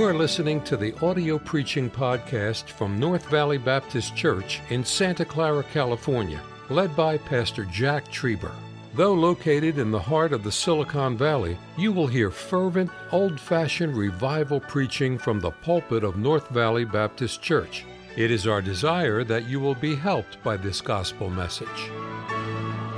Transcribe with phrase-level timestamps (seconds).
[0.00, 5.26] You are listening to the audio preaching podcast from North Valley Baptist Church in Santa
[5.26, 6.40] Clara, California,
[6.70, 8.54] led by Pastor Jack Trieber.
[8.94, 13.94] Though located in the heart of the Silicon Valley, you will hear fervent, old fashioned
[13.94, 17.84] revival preaching from the pulpit of North Valley Baptist Church.
[18.16, 21.90] It is our desire that you will be helped by this gospel message.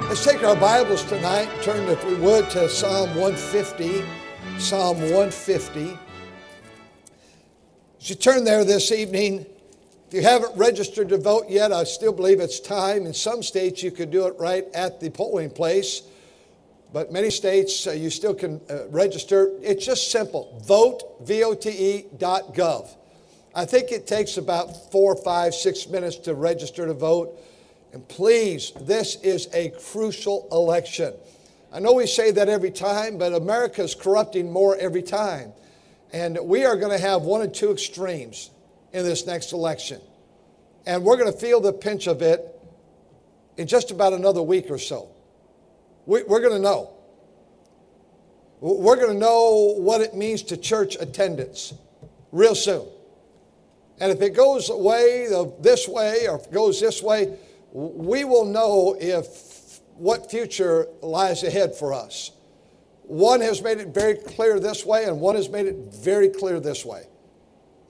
[0.03, 4.05] Let's take our Bibles tonight, turn, if we would, to Psalm 150.
[4.57, 5.99] Psalm 150.
[8.05, 9.47] You turn there this evening,
[10.09, 13.07] if you haven't registered to vote yet, I still believe it's time.
[13.07, 16.03] In some states, you could do it right at the polling place,
[16.93, 19.53] but many states uh, you still can uh, register.
[19.63, 22.89] It's just simple vote, V O T E dot gov.
[23.55, 27.39] I think it takes about four, five, six minutes to register to vote.
[27.93, 31.15] And please, this is a crucial election.
[31.73, 35.53] I know we say that every time, but America is corrupting more every time.
[36.13, 38.51] And we are going to have one of two extremes
[38.93, 40.01] in this next election.
[40.85, 42.61] And we're going to feel the pinch of it
[43.57, 45.09] in just about another week or so.
[46.05, 46.95] We, are going to know.
[48.61, 51.73] We're going to know what it means to church attendance
[52.31, 52.87] real soon.
[54.01, 55.29] And if it goes away
[55.61, 57.39] this way or goes this way,
[57.73, 62.33] we will know if what future lies ahead for us.
[63.05, 66.61] One has made it very clear this way, and one has made it very clear
[66.61, 67.05] this way.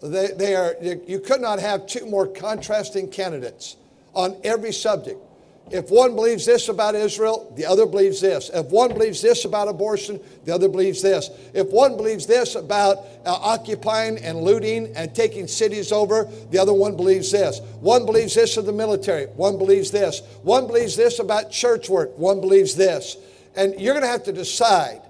[0.03, 3.77] They, they are, you could not have two more contrasting candidates
[4.15, 5.21] on every subject.
[5.71, 8.51] If one believes this about Israel, the other believes this.
[8.53, 11.31] If one believes this about abortion, the other believes this.
[11.55, 16.75] If one believes this about uh, occupying and looting and taking cities over, the other
[16.75, 17.61] one believes this.
[17.81, 20.21] One believes this of the military, one believes this.
[20.43, 23.17] One believes this about church work, one believes this.
[23.57, 25.03] And you're going to have to decide.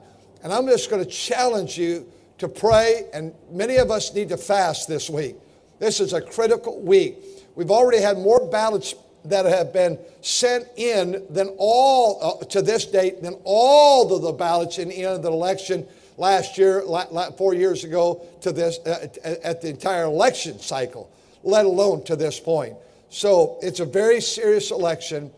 [0.43, 2.07] And I'm just going to challenge you
[2.39, 5.37] to pray, and many of us need to fast this week.
[5.79, 7.17] This is a critical week.
[7.55, 8.95] We've already had more ballots
[9.27, 14.33] that have been sent in than all uh, to this date than all of the
[14.33, 15.87] ballots in the end of the election
[16.17, 19.09] last year, la, la, four years ago to this uh,
[19.45, 21.11] at the entire election cycle,
[21.43, 22.75] let alone to this point.
[23.11, 25.31] So it's a very serious election,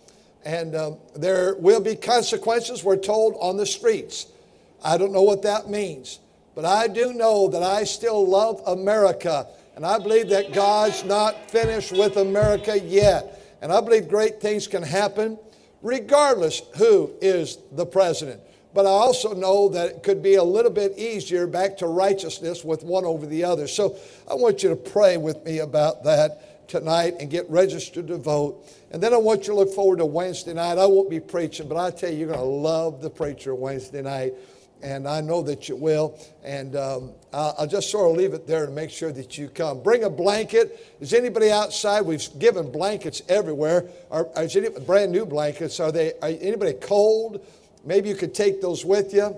[0.45, 2.85] and um, there will be consequences.
[2.85, 4.27] We're told on the streets.
[4.83, 6.21] I don't know what that means,
[6.55, 9.47] but I do know that I still love America,
[9.77, 13.41] and I believe that God's not finished with America yet.
[13.63, 15.39] And I believe great things can happen
[15.81, 18.41] regardless who is the president.
[18.75, 22.65] But I also know that it could be a little bit easier back to righteousness
[22.65, 23.69] with one over the other.
[23.69, 23.97] So
[24.29, 28.67] I want you to pray with me about that tonight and get registered to vote.
[28.95, 30.79] And then I want you to look forward to Wednesday night.
[30.79, 34.03] I won't be preaching, but I tell you, you're going to love the preacher Wednesday
[34.03, 34.35] night
[34.85, 36.17] and I know that you will.
[36.45, 39.83] And um, I'll just sort of leave it there to make sure that you come.
[39.83, 40.95] Bring a blanket.
[41.01, 42.03] Is anybody outside?
[42.03, 43.89] We've given blankets everywhere.
[44.13, 45.81] Are, is any, brand new blankets?
[45.81, 46.13] Are they?
[46.23, 47.45] Are anybody cold?
[47.85, 49.37] Maybe you could take those with you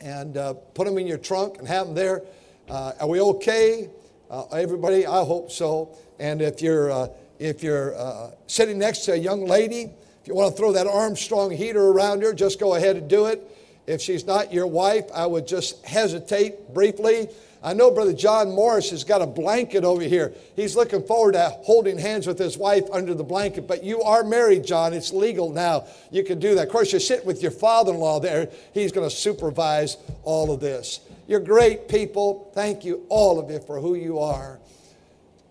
[0.00, 2.22] and uh, put them in your trunk and have them there.
[2.68, 3.88] Uh, are we okay?
[4.28, 5.96] Uh, everybody, I hope so.
[6.18, 7.08] And if you're uh,
[7.38, 9.90] if you're uh, sitting next to a young lady,
[10.20, 13.26] if you want to throw that Armstrong heater around her, just go ahead and do
[13.26, 13.50] it.
[13.86, 17.28] If she's not your wife, I would just hesitate briefly.
[17.62, 20.34] I know Brother John Morris has got a blanket over here.
[20.54, 24.22] He's looking forward to holding hands with his wife under the blanket, but you are
[24.22, 24.92] married, John.
[24.92, 25.86] It's legal now.
[26.10, 26.66] You can do that.
[26.66, 28.50] Of course, you sit with your father in law there.
[28.74, 31.00] He's going to supervise all of this.
[31.26, 32.50] You're great people.
[32.54, 34.58] Thank you, all of you, for who you are.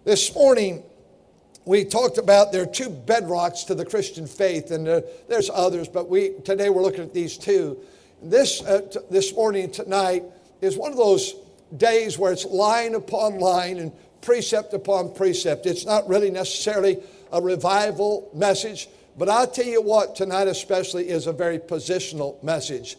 [0.04, 0.84] This morning,
[1.66, 4.86] we talked about there are two bedrocks to the Christian faith, and
[5.28, 7.78] there's others, but we today we're looking at these two.
[8.22, 10.24] This, uh, t- this morning, tonight,
[10.62, 11.36] is one of those
[11.76, 13.92] days where it's line upon line and
[14.22, 15.66] precept upon precept.
[15.66, 17.00] It's not really necessarily
[17.32, 18.88] a revival message,
[19.18, 22.98] but I'll tell you what, tonight especially is a very positional message.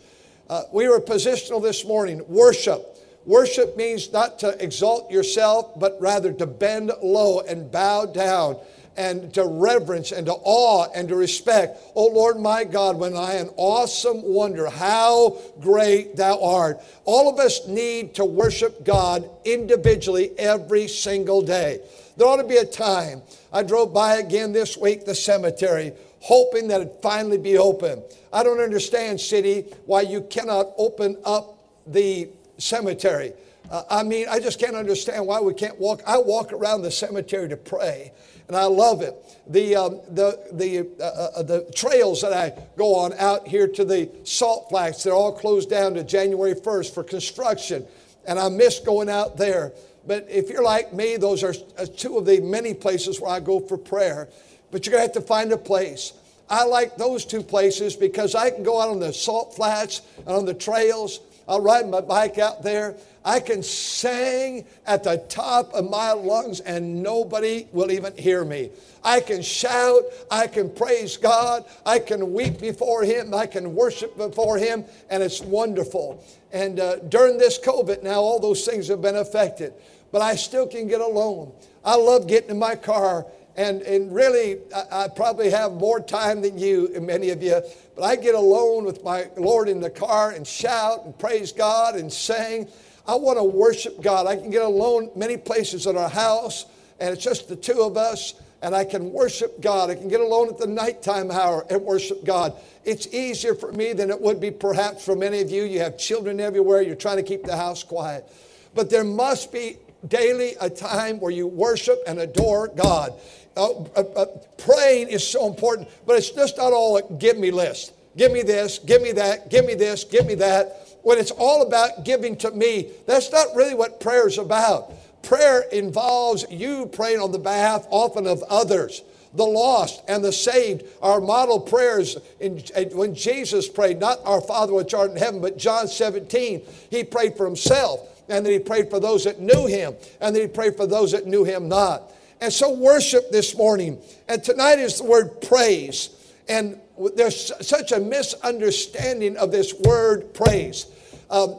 [0.48, 2.22] Uh, we were positional this morning.
[2.28, 2.93] Worship.
[3.26, 8.58] Worship means not to exalt yourself, but rather to bend low and bow down
[8.96, 11.78] and to reverence and to awe and to respect.
[11.94, 16.80] Oh Lord my God, when I an awesome wonder how great thou art.
[17.04, 21.80] All of us need to worship God individually every single day.
[22.16, 23.22] There ought to be a time.
[23.52, 28.02] I drove by again this week the cemetery, hoping that it'd finally be open.
[28.32, 32.28] I don't understand, city, why you cannot open up the
[32.64, 33.32] cemetery.
[33.70, 36.02] Uh, I mean, I just can't understand why we can't walk.
[36.06, 38.12] I walk around the cemetery to pray
[38.48, 39.14] and I love it.
[39.46, 43.84] The, um, the, the, uh, uh, the trails that I go on out here to
[43.84, 47.86] the salt flats, they're all closed down to January 1st for construction.
[48.26, 49.72] and I miss going out there.
[50.06, 53.40] But if you're like me, those are uh, two of the many places where I
[53.40, 54.28] go for prayer.
[54.70, 56.12] But you're going to have to find a place.
[56.50, 60.28] I like those two places because I can go out on the salt flats and
[60.28, 61.20] on the trails.
[61.46, 62.96] I'll ride my bike out there.
[63.24, 68.70] I can sing at the top of my lungs and nobody will even hear me.
[69.02, 74.16] I can shout, I can praise God, I can weep before Him, I can worship
[74.16, 76.24] before Him, and it's wonderful.
[76.52, 79.74] And uh, during this COVID now, all those things have been affected,
[80.12, 81.52] but I still can get alone.
[81.84, 83.26] I love getting in my car
[83.56, 87.60] and, and really, I, I, probably have more time than you, and many of you,
[87.94, 91.94] but I get alone with my Lord in the car and shout and praise God
[91.94, 92.68] and sing.
[93.06, 94.26] I want to worship God.
[94.26, 96.66] I can get alone many places in our house,
[96.98, 99.88] and it's just the two of us, and I can worship God.
[99.88, 102.54] I can get alone at the nighttime hour and worship God.
[102.84, 105.62] It's easier for me than it would be perhaps for many of you.
[105.62, 108.26] You have children everywhere, you're trying to keep the house quiet.
[108.74, 109.76] But there must be
[110.08, 113.12] daily a time where you worship and adore God.
[113.56, 114.26] Uh, uh, uh,
[114.58, 117.92] praying is so important, but it's just not all a give me list.
[118.16, 120.98] Give me this, give me that, give me this, give me that.
[121.02, 124.92] When it's all about giving to me, that's not really what prayer is about.
[125.22, 129.02] Prayer involves you praying on the behalf often of others
[129.34, 130.84] the lost and the saved.
[131.02, 132.62] Our model prayers, in,
[132.92, 137.36] when Jesus prayed, not our Father which art in heaven, but John 17, he prayed
[137.36, 140.76] for himself, and then he prayed for those that knew him, and then he prayed
[140.76, 142.12] for those that knew him not.
[142.40, 144.00] And so, worship this morning.
[144.28, 146.10] And tonight is the word praise.
[146.48, 146.78] And
[147.16, 150.86] there's such a misunderstanding of this word praise.
[151.30, 151.56] Um,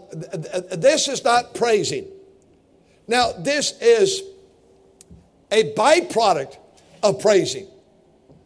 [0.71, 2.05] this is not praising.
[3.07, 4.23] Now, this is
[5.51, 6.57] a byproduct
[7.03, 7.67] of praising.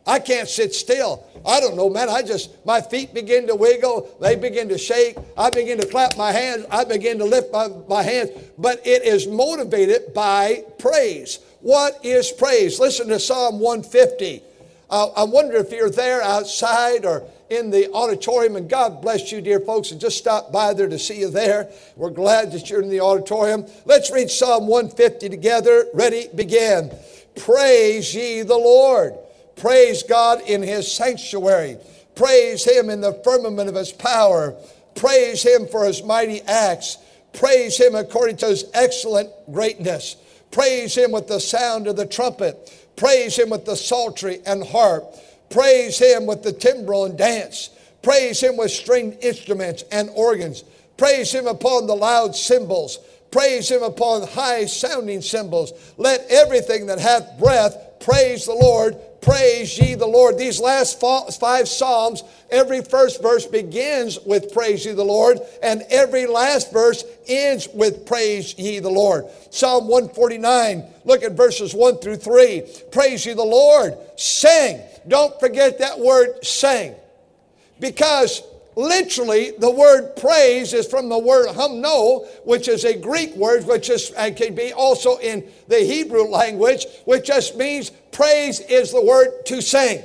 [0.10, 1.24] I can't sit still.
[1.46, 2.10] I don't know, man.
[2.10, 4.18] I just, my feet begin to wiggle.
[4.20, 5.16] They begin to shake.
[5.38, 6.66] I begin to clap my hands.
[6.72, 8.32] I begin to lift my, my hands.
[8.58, 11.38] But it is motivated by praise.
[11.62, 12.80] What is praise?
[12.80, 14.42] Listen to Psalm 150.
[14.90, 19.42] Uh, I wonder if you're there outside or in the auditorium, and God bless you,
[19.42, 21.70] dear folks, and just stop by there to see you there.
[21.96, 23.68] We're glad that you're in the auditorium.
[23.86, 25.86] Let's read Psalm 150 together.
[25.94, 26.30] Ready?
[26.34, 26.92] Begin.
[27.36, 29.14] Praise ye the Lord.
[29.60, 31.78] Praise God in his sanctuary.
[32.16, 34.56] Praise him in the firmament of his power.
[34.96, 36.98] Praise him for his mighty acts.
[37.34, 40.16] Praise him according to his excellent greatness.
[40.52, 42.74] Praise him with the sound of the trumpet.
[42.96, 45.14] Praise him with the psaltery and harp.
[45.50, 47.70] Praise him with the timbrel and dance.
[48.02, 50.64] Praise him with stringed instruments and organs.
[50.98, 53.00] Praise him upon the loud cymbals.
[53.32, 55.74] Praise him upon high sounding cymbals.
[55.98, 58.98] Let everything that hath breath praise the Lord.
[59.22, 60.38] Praise ye the Lord.
[60.38, 66.26] These last five Psalms, every first verse begins with Praise ye the Lord, and every
[66.26, 69.26] last verse ends with Praise ye the Lord.
[69.52, 72.64] Psalm 149, look at verses 1 through 3.
[72.92, 73.98] Praise ye the Lord.
[74.16, 74.82] Sing.
[75.08, 76.96] Don't forget that word sing.
[77.80, 78.42] Because
[78.80, 83.90] literally the word praise is from the word humno, which is a Greek word, which
[83.90, 89.04] is and can be also in the Hebrew language, which just means praise is the
[89.04, 90.02] word to sing.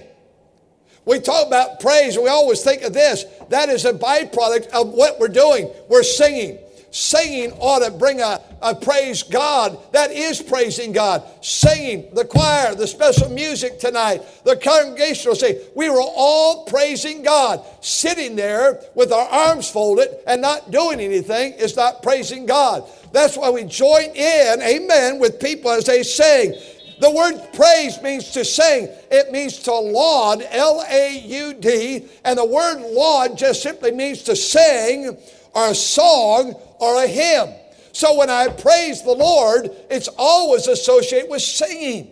[1.04, 3.24] We talk about praise, and we always think of this.
[3.50, 5.70] That is a byproduct of what we're doing.
[5.88, 6.58] We're singing
[6.94, 9.76] singing ought to bring a, a praise God.
[9.92, 11.24] That is praising God.
[11.44, 17.22] Singing, the choir, the special music tonight, the congregation will say, We were all praising
[17.22, 17.64] God.
[17.80, 22.88] Sitting there with our arms folded and not doing anything is not praising God.
[23.12, 26.54] That's why we join in, amen, with people as they sing.
[27.00, 28.88] The word praise means to sing.
[29.10, 32.06] It means to laud, L A U D.
[32.24, 35.18] And the word laud just simply means to sing
[35.54, 36.54] or a song
[36.84, 37.54] or a hymn.
[37.92, 42.10] So when I praise the Lord, it's always associated with singing.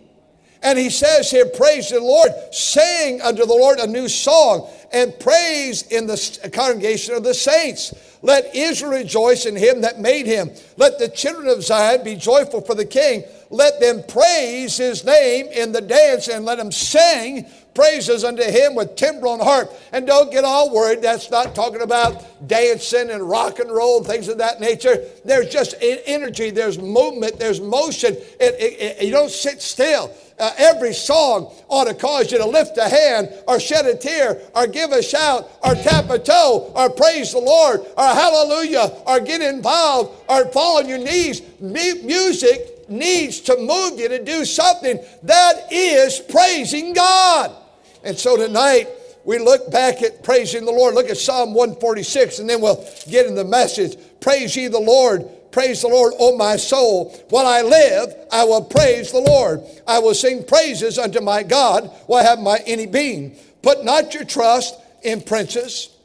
[0.63, 5.17] And he says here, Praise the Lord, sing unto the Lord a new song, and
[5.19, 7.93] praise in the congregation of the saints.
[8.21, 10.51] Let Israel rejoice in him that made him.
[10.77, 13.25] Let the children of Zion be joyful for the king.
[13.53, 17.45] Let them praise his name in the dance, and let them sing
[17.75, 19.71] praises unto him with timbrel and harp.
[19.91, 21.03] And don't get all worried.
[21.03, 25.05] That's not talking about dancing and rock and roll and things of that nature.
[25.23, 28.15] There's just energy, there's movement, there's motion.
[28.15, 30.11] It, it, it, you don't sit still.
[30.39, 34.41] Uh, every song ought to cause you to lift a hand or shed a tear
[34.55, 39.19] or give a shout or tap a toe or praise the Lord or hallelujah or
[39.19, 41.43] get involved or fall on your knees.
[41.61, 47.55] music needs to move you to do something that is praising God.
[48.03, 48.87] And so tonight,
[49.25, 50.95] we look back at praising the Lord.
[50.95, 53.97] Look at Psalm 146, and then we'll get in the message.
[54.19, 55.29] Praise ye the Lord.
[55.51, 57.15] Praise the Lord, O my soul.
[57.29, 59.61] While I live, I will praise the Lord.
[59.87, 63.37] I will sing praises unto my God while I have my any being.
[63.61, 65.95] Put not your trust in princes,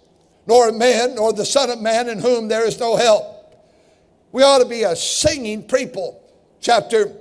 [0.46, 3.24] nor in man, nor the Son of Man in whom there is no help.
[4.32, 6.22] We ought to be a singing people.
[6.60, 7.12] Chapter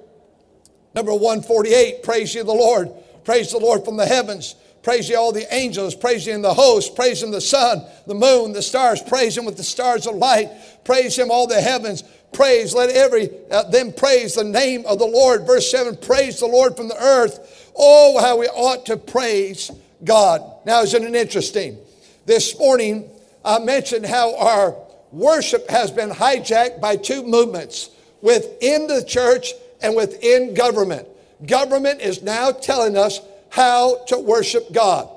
[0.93, 2.91] number 148 Praise ye the Lord.
[3.23, 4.55] Praise the Lord from the heavens.
[4.83, 5.95] Praise ye all the angels.
[5.95, 6.95] Praise ye in the host.
[6.95, 9.01] Praise him the sun, the moon, the stars.
[9.01, 10.49] Praise him with the stars of light.
[10.85, 12.03] Praise him all the heavens.
[12.31, 15.45] Praise, let every uh, them praise the name of the Lord.
[15.45, 17.71] Verse 7 Praise the Lord from the earth.
[17.75, 19.71] Oh, how we ought to praise
[20.03, 20.41] God.
[20.65, 21.77] Now, isn't it interesting?
[22.25, 23.09] This morning,
[23.43, 24.75] I mentioned how our
[25.11, 27.89] worship has been hijacked by two movements
[28.21, 31.07] within the church and within government.
[31.45, 35.09] Government is now telling us how to worship God,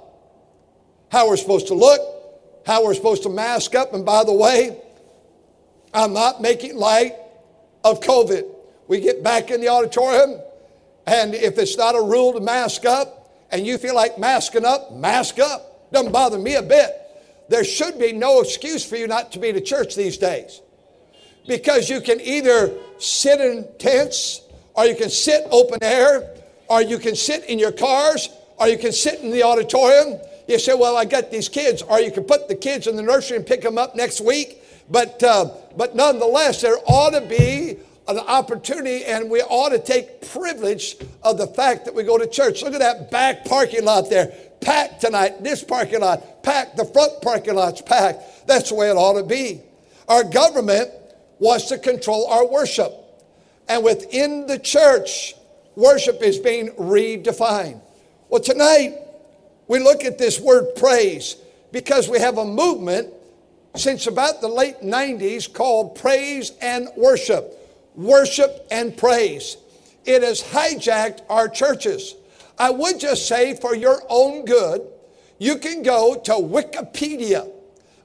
[1.10, 2.00] how we're supposed to look,
[2.66, 3.94] how we're supposed to mask up.
[3.94, 4.80] And by the way,
[5.92, 7.14] I'm not making light
[7.84, 8.44] of COVID.
[8.86, 10.40] We get back in the auditorium,
[11.06, 14.92] and if it's not a rule to mask up, and you feel like masking up,
[14.92, 15.90] mask up.
[15.92, 16.96] Doesn't bother me a bit.
[17.48, 20.60] There should be no excuse for you not to be to church these days.
[21.48, 24.42] Because you can either sit in tents,
[24.74, 26.36] or you can sit open air,
[26.68, 28.28] or you can sit in your cars,
[28.58, 30.20] or you can sit in the auditorium.
[30.46, 33.02] You say, Well, I got these kids, or you can put the kids in the
[33.02, 34.62] nursery and pick them up next week.
[34.90, 37.76] But, uh, but nonetheless, there ought to be
[38.08, 42.26] an opportunity and we ought to take privilege of the fact that we go to
[42.26, 42.62] church.
[42.62, 45.42] Look at that back parking lot there packed tonight.
[45.42, 46.76] This parking lot packed.
[46.76, 48.46] The front parking lot's packed.
[48.46, 49.60] That's the way it ought to be.
[50.08, 50.90] Our government
[51.40, 52.94] wants to control our worship.
[53.68, 55.34] And within the church,
[55.74, 57.80] worship is being redefined.
[58.28, 58.96] Well, tonight,
[59.66, 61.36] we look at this word praise
[61.72, 63.12] because we have a movement
[63.74, 67.56] since about the late 90s called praise and worship.
[67.94, 69.56] Worship and praise.
[70.04, 72.14] It has hijacked our churches.
[72.58, 74.82] I would just say, for your own good,
[75.38, 77.50] you can go to Wikipedia.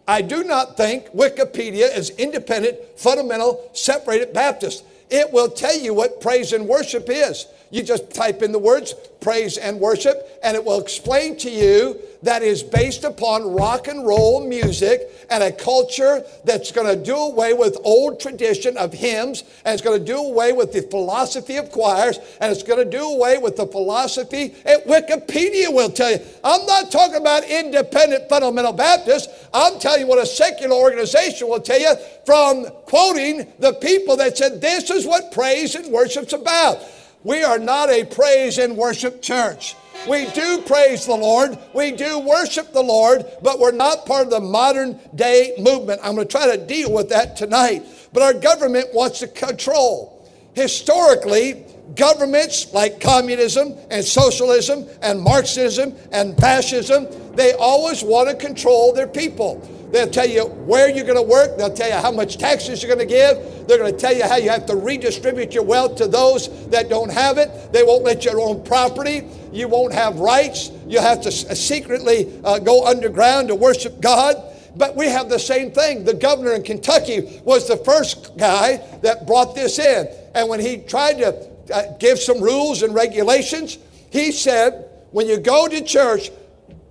[0.07, 4.83] I do not think Wikipedia is independent, fundamental, separated Baptist.
[5.09, 7.47] It will tell you what praise and worship is.
[7.71, 8.93] You just type in the words
[9.25, 14.05] praise and worship, and it will explain to you that is based upon rock and
[14.05, 15.01] roll music
[15.31, 19.81] and a culture that's going to do away with old tradition of hymns, and it's
[19.81, 23.39] going to do away with the philosophy of choirs, and it's going to do away
[23.39, 24.53] with the philosophy.
[24.63, 26.19] And Wikipedia will tell you.
[26.43, 29.47] I'm not talking about independent fundamental Baptists.
[29.51, 31.95] I'm telling you what a secular organization will tell you
[32.27, 36.77] from quoting the people that said this is what praise and worship's about.
[37.25, 39.75] We are not a praise and worship church.
[40.07, 44.29] We do praise the Lord, we do worship the Lord, but we're not part of
[44.29, 46.01] the modern day movement.
[46.03, 47.83] I'm going to try to deal with that tonight.
[48.13, 50.29] But our government wants to control.
[50.53, 51.65] Historically,
[51.95, 59.07] governments like communism and socialism and Marxism and fascism, they always want to control their
[59.07, 59.67] people.
[59.95, 61.57] They'll tell you where you're going to work.
[61.57, 63.65] They'll tell you how much taxes you're going to give.
[63.65, 66.89] They're going to tell you how you have to redistribute your wealth to those that
[66.89, 67.71] don't have it.
[67.71, 69.23] They won't let you own property.
[69.53, 70.69] You won't have rights.
[70.85, 74.35] You have to secretly uh, go underground to worship God.
[74.75, 76.03] But we have the same thing.
[76.03, 80.09] The governor in Kentucky was the first guy that brought this in.
[80.33, 83.77] And when he tried to uh, give some rules and regulations,
[84.09, 86.31] he said, when you go to church,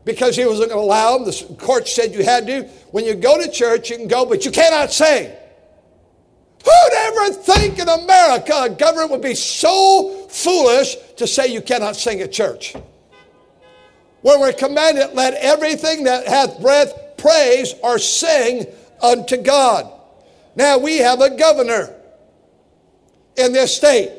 [0.04, 1.24] because he wasn't going to allow them.
[1.24, 2.62] The court said you had to.
[2.90, 5.30] When you go to church, you can go, but you cannot sing.
[6.64, 11.96] Who'd ever think in America a government would be so foolish to say you cannot
[11.96, 12.74] sing at church?
[14.22, 18.66] Where we're commanded, let everything that hath breath praise or sing
[19.02, 19.90] unto God.
[20.56, 21.94] Now we have a governor
[23.36, 24.10] in this state.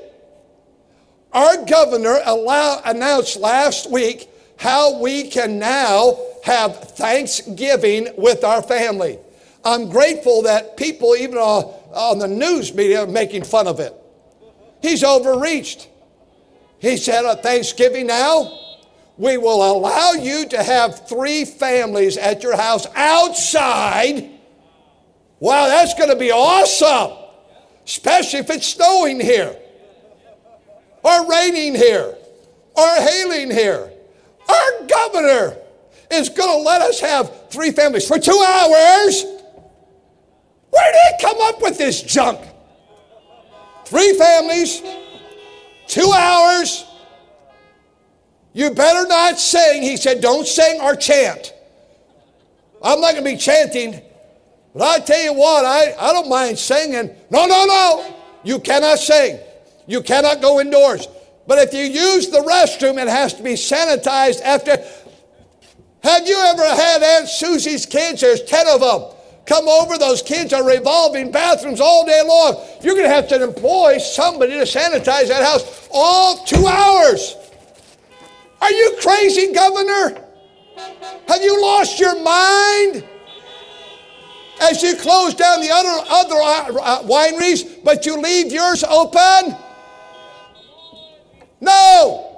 [1.34, 9.20] Our governor allow, announced last week how we can now have Thanksgiving with our family.
[9.64, 13.94] I'm grateful that people, even on the news media, are making fun of it.
[14.82, 15.90] He's overreached.
[16.80, 18.60] He said at Thanksgiving now,
[19.18, 24.30] we will allow you to have three families at your house outside.
[25.40, 27.18] Wow, that's going to be awesome,
[27.86, 29.56] especially if it's snowing here,
[31.02, 32.16] or raining here,
[32.76, 33.92] or hailing here.
[34.50, 35.58] Our governor
[36.12, 39.24] is going to let us have three families for two hours.
[40.70, 42.40] Where did he come up with this junk?
[43.86, 44.82] Three families,
[45.88, 46.86] two hours.
[48.54, 49.84] You better not sing.
[49.84, 51.54] He said, don't sing or chant.
[52.82, 54.02] I'm not going to be chanting.
[54.74, 57.16] But I tell you what, I, I don't mind singing.
[57.30, 58.16] No, no, no.
[58.44, 59.40] You cannot sing.
[59.88, 61.08] You cannot go indoors.
[61.48, 64.78] But if you use the restroom, it has to be sanitized after.
[66.04, 68.22] Have you ever had Aunt Susie's kids?
[68.22, 69.16] There's 10 of them.
[69.46, 72.64] Come over, those kids are revolving bathrooms all day long.
[72.82, 77.36] You're going to have to employ somebody to sanitize that house all two hours.
[78.62, 80.24] Are you crazy, Governor?
[81.28, 83.04] Have you lost your mind?
[84.62, 89.56] As you close down the other, other uh, uh, wineries, but you leave yours open?
[91.62, 92.36] No.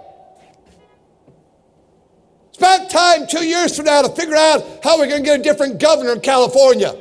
[2.57, 5.43] About time two years from now to figure out how we're going to get a
[5.43, 6.95] different governor in California.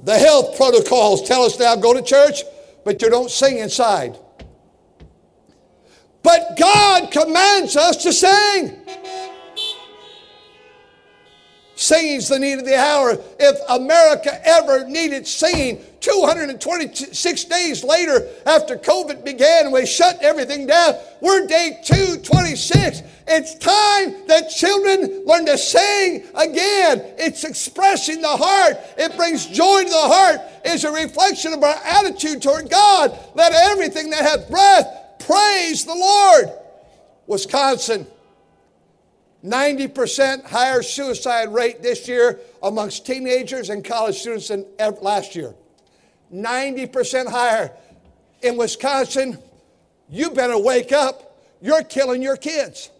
[0.00, 2.42] The health protocols tell us now go to church,
[2.84, 4.18] but you don't sing inside.
[6.22, 8.76] But God commands us to sing.
[11.78, 13.16] Singing's the need of the hour.
[13.38, 20.66] If America ever needed singing, 226 days later, after COVID began, and we shut everything
[20.66, 20.94] down.
[21.20, 23.02] We're day 226.
[23.28, 27.00] It's time that children learn to sing again.
[27.16, 28.76] It's expressing the heart.
[28.96, 30.40] It brings joy to the heart.
[30.64, 33.16] It's a reflection of our attitude toward God.
[33.36, 36.50] Let everything that hath breath praise the Lord.
[37.28, 38.04] Wisconsin,
[39.44, 44.66] 90% higher suicide rate this year amongst teenagers and college students than
[45.00, 45.54] last year.
[46.32, 47.72] 90% higher.
[48.42, 49.38] In Wisconsin,
[50.08, 51.38] you better wake up.
[51.60, 52.90] You're killing your kids.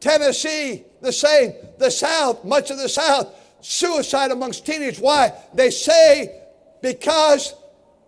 [0.00, 1.52] Tennessee, the same.
[1.78, 5.00] The South, much of the South, suicide amongst teenagers.
[5.00, 5.32] Why?
[5.54, 6.40] They say
[6.82, 7.54] because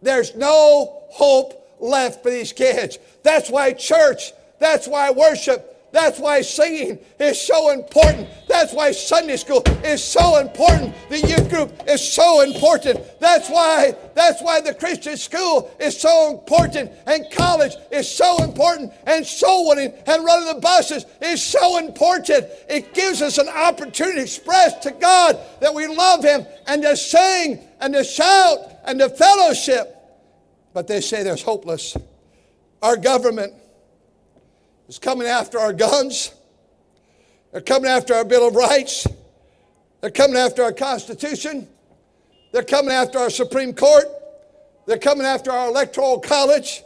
[0.03, 2.99] there's no hope left for these kids.
[3.23, 8.29] That's why church, that's why worship, that's why singing is so important.
[8.49, 10.93] That's why Sunday school is so important.
[11.09, 12.99] The youth group is so important.
[13.21, 18.93] That's why that's why the Christian school is so important and college is so important
[19.07, 22.49] and soul winning and running the buses is so important.
[22.69, 26.97] It gives us an opportunity to express to God that we love him and to
[26.97, 29.97] sing and to shout and to fellowship.
[30.73, 31.97] But they say there's hopeless.
[32.83, 33.55] Our government
[34.89, 36.33] is coming after our guns.
[37.53, 39.07] They're coming after our Bill of Rights.
[40.01, 41.69] They're coming after our Constitution.
[42.53, 44.07] They're coming after our Supreme Court.
[44.87, 46.83] They're coming after our Electoral College.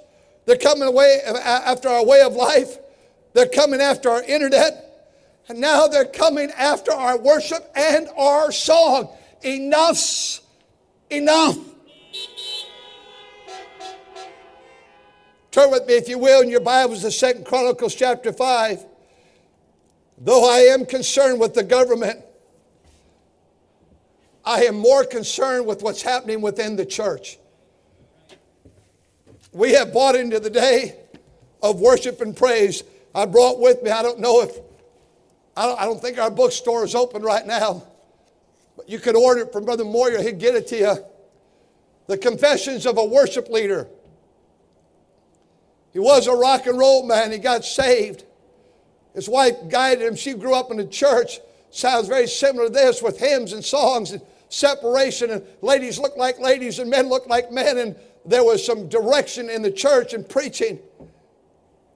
[0.47, 2.79] They're coming away after our way of life.
[3.35, 4.85] They're coming after our internet.
[5.49, 9.11] And now they're coming after our worship and our song.
[9.43, 10.41] Enough's
[11.11, 11.57] enough.
[15.59, 18.87] Turn with me, if you will, in your Bibles to Second Chronicles chapter 5.
[20.19, 22.21] Though I am concerned with the government,
[24.45, 27.39] I am more concerned with what's happening within the church.
[29.51, 30.95] We have bought into the day
[31.61, 32.85] of worship and praise.
[33.13, 34.57] I brought with me, I don't know if,
[35.57, 37.83] I don't, I don't think our bookstore is open right now,
[38.77, 40.97] but you could order it from Brother Moyer, he'd get it to you.
[42.07, 43.89] The Confessions of a Worship Leader.
[45.93, 47.33] He was a rock and roll man.
[47.33, 48.25] He got saved.
[49.15, 50.17] His wife guided him.
[50.17, 51.41] She grew up in the church.
[51.71, 55.31] Sounds very similar to this with hymns and songs and separation.
[55.31, 57.79] And ladies look like ladies and men look like men.
[57.79, 60.79] And there was some direction in the church and preaching.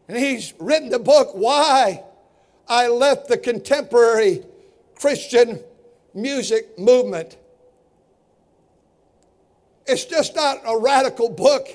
[0.09, 2.03] And he's written the book, Why
[2.69, 4.45] I Left the Contemporary
[4.95, 5.61] Christian
[6.15, 7.37] Music Movement.
[9.87, 11.69] It's just not a radical book.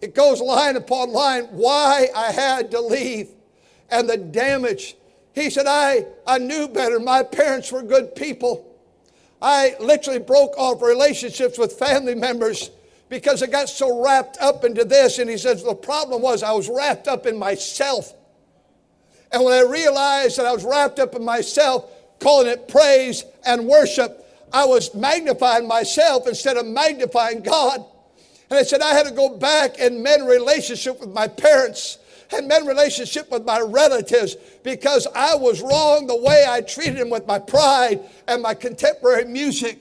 [0.00, 3.28] It goes line upon line why I had to leave
[3.90, 4.96] and the damage.
[5.34, 7.00] He said, I, I knew better.
[7.00, 8.64] My parents were good people.
[9.40, 12.70] I literally broke off relationships with family members
[13.08, 15.18] because I got so wrapped up into this.
[15.18, 18.12] And he says, the problem was I was wrapped up in myself.
[19.32, 23.66] And when I realized that I was wrapped up in myself, calling it praise and
[23.66, 27.84] worship, I was magnifying myself instead of magnifying God.
[28.50, 31.98] And I said, I had to go back and mend relationship with my parents
[32.32, 37.10] and mend relationship with my relatives because I was wrong the way I treated them
[37.10, 39.78] with my pride and my contemporary music.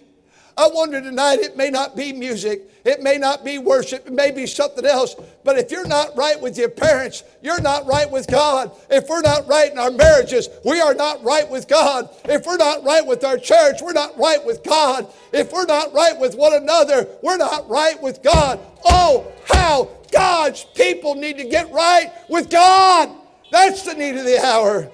[0.58, 4.32] I wonder tonight, it may not be music, it may not be worship, it may
[4.32, 5.16] be something else.
[5.44, 8.72] But if you're not right with your parents, you're not right with God.
[8.90, 12.10] If we're not right in our marriages, we are not right with God.
[12.26, 15.14] If we're not right with our church, we're not right with God.
[15.32, 18.60] If we're not right with one another, we're not right with God.
[18.84, 23.10] Oh, how God's people need to get right with God.
[23.52, 24.92] That's the need of the hour.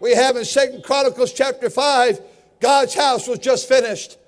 [0.00, 2.20] we have in Second Chronicles chapter 5,
[2.58, 4.18] God's house was just finished.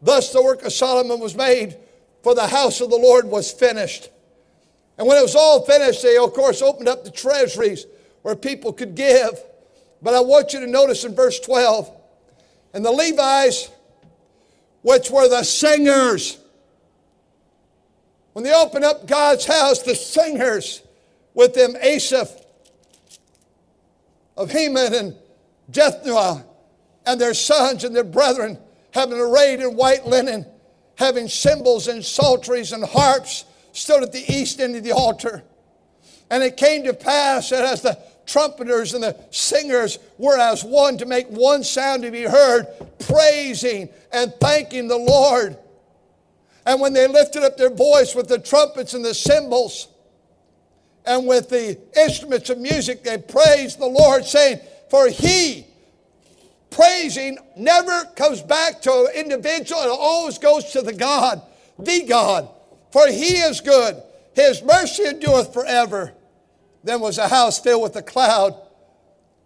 [0.00, 1.76] Thus the work of Solomon was made,
[2.22, 4.10] for the house of the Lord was finished.
[4.96, 7.86] And when it was all finished, they, of course, opened up the treasuries
[8.22, 9.42] where people could give.
[10.02, 11.90] But I want you to notice in verse 12,
[12.74, 13.70] and the Levites,
[14.82, 16.38] which were the singers,
[18.32, 20.82] when they opened up God's house, the singers
[21.34, 22.30] with them, Asaph
[24.36, 25.16] of Heman and
[25.70, 26.44] Jephthah
[27.04, 28.58] and their sons and their brethren,
[28.92, 30.46] having arrayed in white linen,
[30.96, 35.42] having cymbals and psalteries and harps, stood at the east end of the altar.
[36.30, 40.98] And it came to pass that as the trumpeters and the singers were as one
[40.98, 42.66] to make one sound to be heard,
[42.98, 45.56] praising and thanking the Lord.
[46.66, 49.88] And when they lifted up their voice with the trumpets and the cymbals
[51.06, 55.66] and with the instruments of music, they praised the Lord, saying, For he,
[56.70, 61.42] praising, never comes back to an individual, it always goes to the God,
[61.78, 62.48] the God.
[62.90, 64.02] For he is good,
[64.34, 66.12] his mercy endureth forever.
[66.84, 68.54] Then was a house filled with a cloud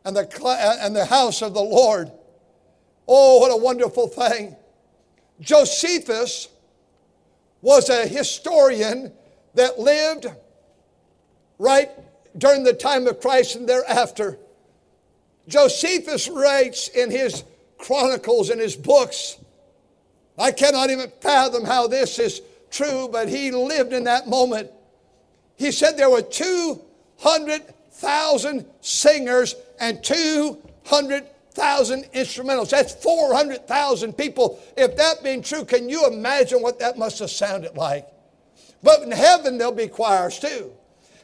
[0.05, 2.11] and the, cl- and the house of the Lord.
[3.09, 4.57] Oh, what a wonderful thing.
[5.41, 6.49] Josephus
[7.61, 9.13] was a historian
[9.55, 10.27] that lived
[11.59, 11.91] right
[12.37, 14.39] during the time of Christ and thereafter.
[15.49, 17.45] Josephus writes in his
[17.79, 19.39] chronicles and his books,
[20.39, 24.71] I cannot even fathom how this is true, but he lived in that moment.
[25.57, 32.71] He said there were 200,000 singers and 200,000 instrumentals.
[32.71, 34.59] That's 400,000 people.
[34.77, 38.07] If that being true, can you imagine what that must have sounded like?
[38.83, 40.73] But in heaven, there'll be choirs too.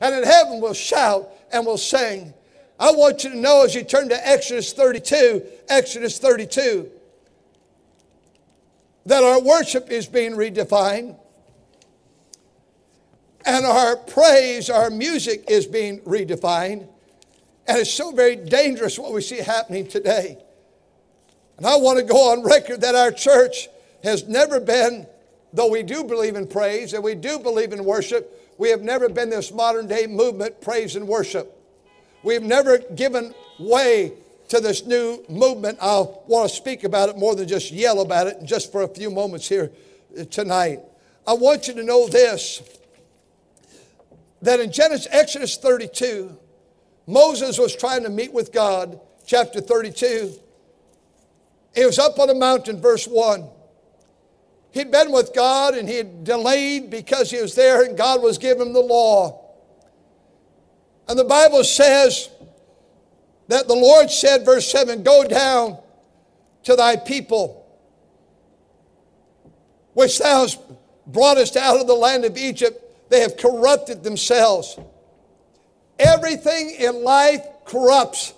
[0.01, 2.33] And in heaven, we'll shout and we'll sing.
[2.79, 6.91] I want you to know as you turn to Exodus 32, Exodus 32,
[9.07, 11.17] that our worship is being redefined
[13.49, 16.87] and our praise, our music is being redefined.
[17.67, 20.39] And it's so very dangerous what we see happening today.
[21.57, 23.69] And I want to go on record that our church
[24.05, 25.07] has never been,
[25.53, 29.09] though we do believe in praise and we do believe in worship, we have never
[29.09, 31.58] been this modern day movement, praise and worship.
[32.23, 34.13] We've never given way
[34.49, 35.79] to this new movement.
[35.81, 38.89] I want to speak about it more than just yell about it just for a
[38.89, 39.71] few moments here
[40.31, 40.81] tonight.
[41.27, 42.63] I want you to know this
[44.43, 46.37] that in Genesis, Exodus 32,
[47.07, 50.33] Moses was trying to meet with God, chapter 32.
[51.75, 53.49] He was up on a mountain, verse 1.
[54.71, 58.39] He'd been with God and he had delayed because he was there and God was
[58.39, 59.48] giving him the law.
[61.09, 62.29] And the Bible says
[63.49, 65.79] that the Lord said, verse 7, Go down
[66.65, 67.67] to thy people,
[69.95, 70.61] which thou hast
[71.07, 74.79] broughtest out of the land of Egypt they have corrupted themselves.
[75.99, 78.35] Everything in life corrupts.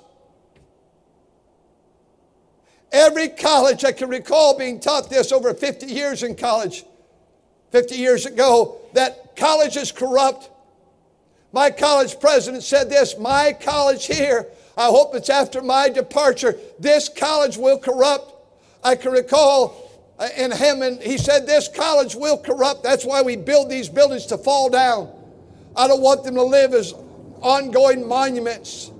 [2.93, 6.85] Every college, I can recall being taught this over 50 years in college,
[7.71, 10.51] 50 years ago, that college is corrupt.
[11.53, 17.09] My college president said this My college here, I hope it's after my departure, this
[17.09, 18.35] college will corrupt.
[18.83, 22.83] I can recall uh, in Hammond, he said, This college will corrupt.
[22.83, 25.11] That's why we build these buildings to fall down.
[25.77, 26.95] I don't want them to live as
[27.41, 28.93] ongoing monuments.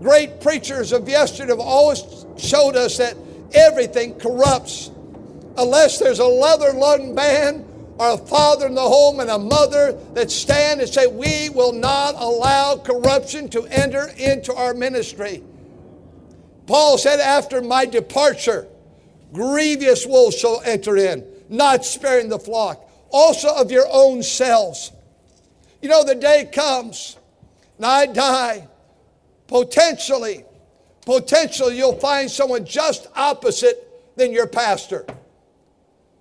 [0.00, 3.16] Great preachers of yesterday have always showed us that
[3.52, 4.90] everything corrupts
[5.56, 7.64] unless there's a leather lung band
[7.98, 11.72] or a father in the home and a mother that stand and say, We will
[11.72, 15.42] not allow corruption to enter into our ministry.
[16.66, 18.66] Paul said, After my departure,
[19.32, 24.92] grievous wolves shall enter in, not sparing the flock, also of your own selves.
[25.80, 27.16] You know, the day comes,
[27.76, 28.66] and I die,
[29.46, 30.44] potentially,
[31.04, 35.06] potentially you'll find someone just opposite than your pastor.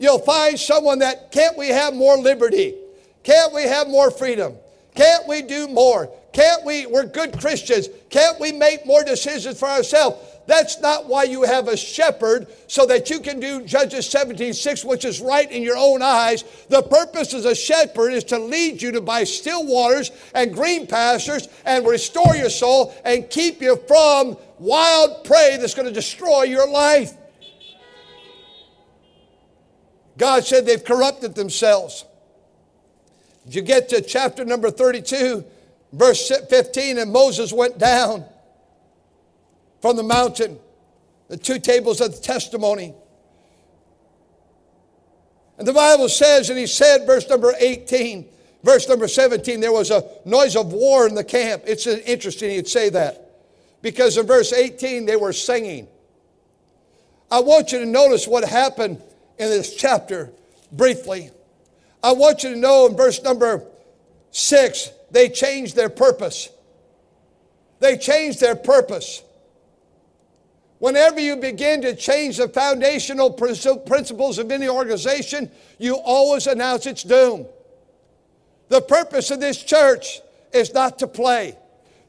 [0.04, 2.76] You'll find someone that, can't we have more liberty?
[3.24, 4.54] Can't we have more freedom?
[4.96, 6.12] Can't we do more?
[6.34, 7.88] Can't we, we're good Christians.
[8.10, 10.18] Can't we make more decisions for ourselves?
[10.46, 14.84] That's not why you have a shepherd, so that you can do Judges 17 6,
[14.84, 16.44] which is right in your own eyes.
[16.68, 20.86] The purpose as a shepherd is to lead you to by still waters and green
[20.86, 26.44] pastures and restore your soul and keep you from wild prey that's going to destroy
[26.44, 27.14] your life.
[30.18, 32.06] God said they've corrupted themselves.
[33.48, 35.44] You get to chapter number 32,
[35.92, 38.26] verse 15, and Moses went down
[39.82, 40.60] from the mountain,
[41.28, 42.94] the two tables of the testimony.
[45.58, 48.26] And the Bible says, and he said, verse number 18,
[48.64, 51.64] verse number 17, there was a noise of war in the camp.
[51.66, 53.24] It's interesting he'd say that
[53.82, 55.88] because in verse 18 they were singing.
[57.30, 59.02] I want you to notice what happened
[59.38, 60.32] in this chapter
[60.72, 61.32] briefly.
[62.02, 63.64] I want you to know in verse number
[64.32, 66.50] 6 they changed their purpose.
[67.80, 69.24] They changed their purpose.
[70.80, 77.04] Whenever you begin to change the foundational principles of any organization, you always announce its
[77.04, 77.46] doom.
[78.70, 80.20] The purpose of this church
[80.52, 81.58] is not to play.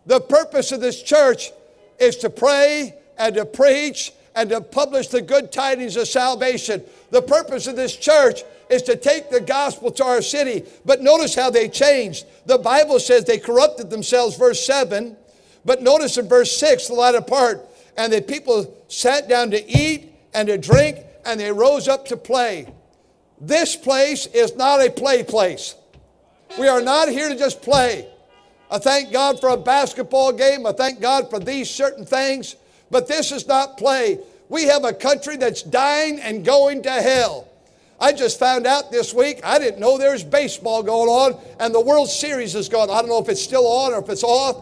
[0.07, 1.53] The purpose of this church
[1.99, 6.83] is to pray and to preach and to publish the good tidings of salvation.
[7.15, 10.65] The purpose of this church is to take the gospel to our city.
[10.85, 12.27] But notice how they changed.
[12.45, 15.17] The Bible says they corrupted themselves, verse 7.
[15.65, 20.13] But notice in verse 6, the latter part, and the people sat down to eat
[20.35, 22.67] and to drink, and they rose up to play.
[23.41, 25.77] This place is not a play place.
[26.59, 28.09] We are not here to just play.
[28.73, 30.67] I thank God for a basketball game.
[30.67, 32.57] I thank God for these certain things.
[32.91, 34.19] But this is not play.
[34.49, 37.49] We have a country that's dying and going to hell.
[38.01, 41.81] I just found out this week, I didn't know there's baseball going on and the
[41.81, 42.91] World Series is gone.
[42.91, 44.57] I don't know if it's still on or if it's off.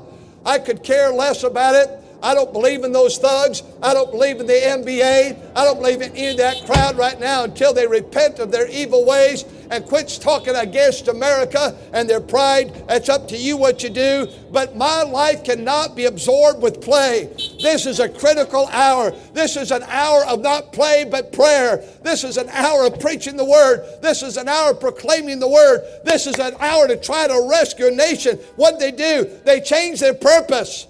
[0.45, 1.99] I could care less about it.
[2.23, 3.65] I don't believe in those thugs.
[3.83, 5.57] I don't believe in the NBA.
[5.57, 8.69] I don't believe in any of that crowd right now until they repent of their
[8.69, 12.85] evil ways and quits talking against America and their pride.
[12.91, 14.29] It's up to you what you do.
[14.51, 17.31] But my life cannot be absorbed with play.
[17.61, 19.13] This is a critical hour.
[19.33, 21.83] This is an hour of not play but prayer.
[22.03, 23.83] This is an hour of preaching the word.
[24.03, 25.81] This is an hour of proclaiming the word.
[26.05, 28.37] This is an hour to try to rescue a nation.
[28.57, 30.87] What they do, they change their purpose.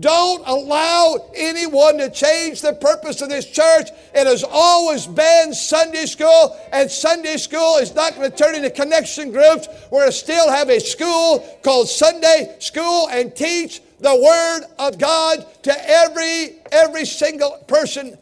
[0.00, 3.90] Don't allow anyone to change the purpose of this church.
[4.14, 8.70] It has always been Sunday school, and Sunday school is not going to turn into
[8.70, 9.68] connection groups.
[9.90, 14.98] We're going to still have a school called Sunday School and teach the Word of
[14.98, 18.16] God to every, every single person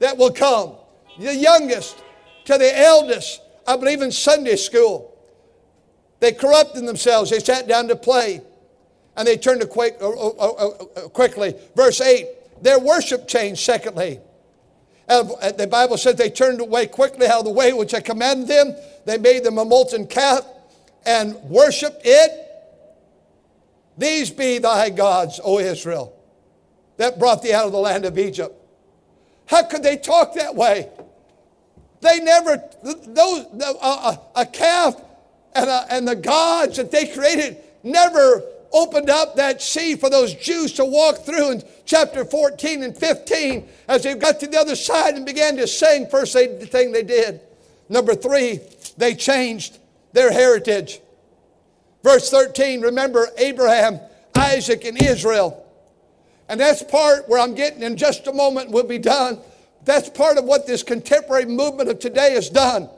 [0.00, 0.74] that will come.
[1.18, 2.02] The youngest
[2.44, 3.40] to the eldest.
[3.66, 5.16] I believe in Sunday school.
[6.20, 7.30] They corrupted themselves.
[7.30, 8.42] They sat down to play
[9.16, 11.54] and they turned to quick, uh, uh, uh, uh, quickly.
[11.76, 14.20] Verse 8, their worship changed, secondly.
[15.06, 18.48] And the Bible says they turned away quickly out of the way which I commanded
[18.48, 18.74] them.
[19.04, 20.46] They made them a molten calf
[21.04, 22.40] and worshiped it.
[23.98, 26.16] These be thy gods, O Israel,
[26.96, 28.54] that brought thee out of the land of Egypt.
[29.46, 30.88] How could they talk that way?
[32.00, 33.46] They never, those,
[34.34, 35.00] a, calf
[35.54, 38.42] and, a, and the gods that they created never
[38.74, 43.68] opened up that sea for those Jews to walk through in chapter 14 and 15
[43.88, 46.08] as they got to the other side and began to sing.
[46.08, 47.40] First thing they did.
[47.88, 48.60] Number three,
[48.98, 49.78] they changed
[50.12, 51.00] their heritage.
[52.02, 54.00] Verse 13, remember Abraham,
[54.34, 55.64] Isaac, and Israel.
[56.48, 59.38] And that's part where I'm getting in just a moment, will be done.
[59.84, 62.88] That's part of what this contemporary movement of today has done.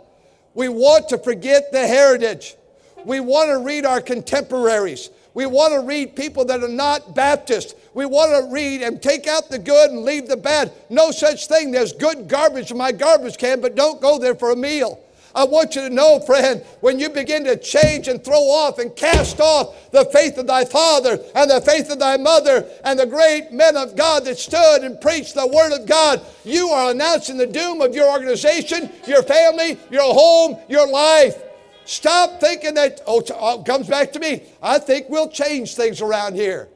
[0.54, 2.56] We want to forget the heritage.
[3.04, 5.10] We want to read our contemporaries.
[5.36, 7.76] We want to read people that are not Baptist.
[7.92, 10.72] We want to read and take out the good and leave the bad.
[10.88, 11.70] No such thing.
[11.70, 14.98] There's good garbage in my garbage can, but don't go there for a meal.
[15.34, 18.96] I want you to know, friend, when you begin to change and throw off and
[18.96, 23.04] cast off the faith of thy father and the faith of thy mother and the
[23.04, 27.36] great men of God that stood and preached the word of God, you are announcing
[27.36, 31.42] the doom of your organization, your family, your home, your life.
[31.86, 34.42] Stop thinking that, oh, oh, comes back to me.
[34.60, 36.68] I think we'll change things around here.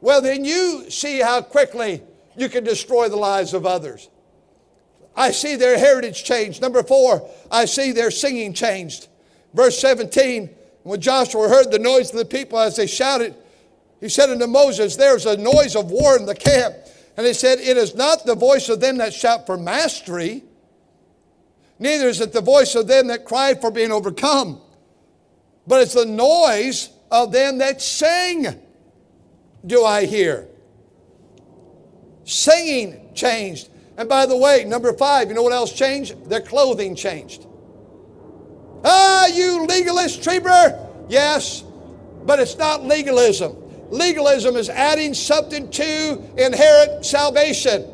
[0.00, 2.02] Well, then you see how quickly
[2.36, 4.08] you can destroy the lives of others.
[5.14, 6.62] I see their heritage changed.
[6.62, 9.08] Number four, I see their singing changed.
[9.52, 10.48] Verse 17,
[10.84, 13.34] when Joshua heard the noise of the people as they shouted,
[14.00, 16.76] he said unto Moses, There's a noise of war in the camp.
[17.16, 20.44] And he said, It is not the voice of them that shout for mastery,
[21.78, 24.60] Neither is it the voice of them that cry for being overcome,
[25.66, 28.46] but it's the noise of them that sing,
[29.64, 30.48] do I hear.
[32.24, 33.68] Singing changed.
[33.96, 36.28] And by the way, number five, you know what else changed?
[36.28, 37.46] Their clothing changed.
[38.84, 40.82] Ah, you legalist Trieber!
[41.08, 41.62] Yes,
[42.24, 43.56] but it's not legalism.
[43.90, 47.86] Legalism is adding something to inherit salvation.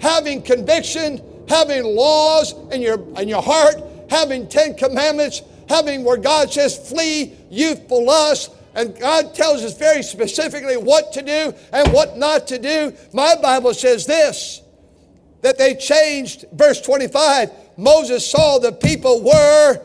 [0.00, 3.74] Having conviction having laws in your, in your heart,
[4.08, 10.04] having Ten Commandments, having where God says, flee youthful lust, and God tells us very
[10.04, 12.94] specifically what to do and what not to do.
[13.12, 14.62] My Bible says this
[15.42, 17.50] that they changed, verse 25.
[17.76, 19.80] Moses saw the people were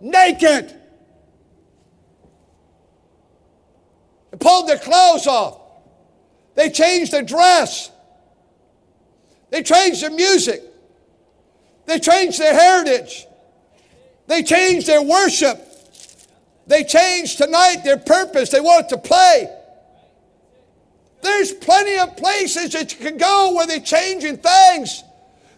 [0.00, 0.78] naked.
[4.30, 5.58] They pulled their clothes off.
[6.54, 7.90] They changed their dress.
[9.48, 10.69] They changed their music.
[11.90, 13.26] They changed their heritage.
[14.28, 15.60] They changed their worship.
[16.68, 18.50] They changed tonight their purpose.
[18.50, 19.52] They want to play.
[21.20, 25.02] There's plenty of places that you can go where they're changing things.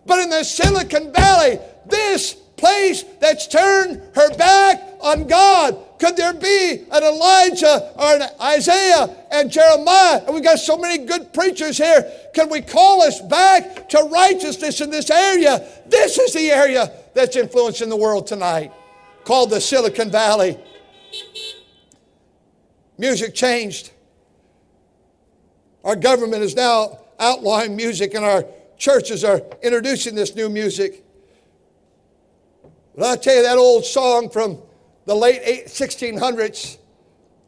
[0.07, 6.33] But in the Silicon Valley, this place that's turned her back on God, could there
[6.33, 10.23] be an Elijah or an Isaiah and Jeremiah?
[10.25, 12.09] And we've got so many good preachers here.
[12.35, 15.67] Can we call us back to righteousness in this area?
[15.87, 18.71] This is the area that's influencing the world tonight,
[19.25, 20.57] called the Silicon Valley.
[22.97, 23.91] Music changed.
[25.83, 28.45] Our government is now outlawing music, and our
[28.79, 31.02] churches are introducing this new music.
[32.95, 34.59] But I'll tell you, that old song from
[35.07, 36.79] the late 1600s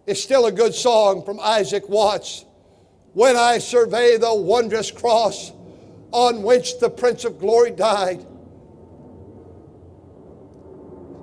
[0.06, 2.44] is still a good song from Isaac Watts.
[3.12, 5.52] When I survey the wondrous cross
[6.12, 8.26] on which the Prince of Glory died,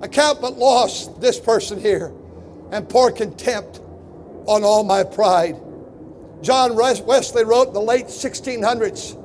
[0.00, 2.12] I count but loss this person here
[2.70, 3.80] and pour contempt
[4.46, 5.56] on all my pride.
[6.42, 9.18] John Wesley wrote in the late 1600s,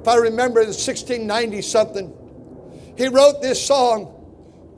[0.00, 2.16] if I remember, in 1690 something.
[2.96, 4.10] He wrote this song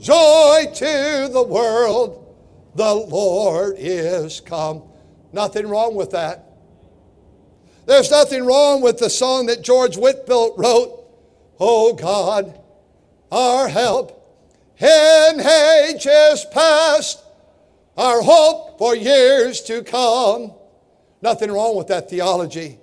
[0.01, 2.35] Joy to the world,
[2.75, 4.83] the Lord is come.
[5.33, 6.45] Nothing wrong with that.
[7.87, 11.05] There's nothing wrong with the song that George Whitefield wrote,
[11.59, 12.59] Oh God,
[13.31, 14.13] our help
[14.79, 17.23] in ages past
[17.97, 20.53] our hope for years to come.
[21.23, 22.79] Nothing wrong with that theology.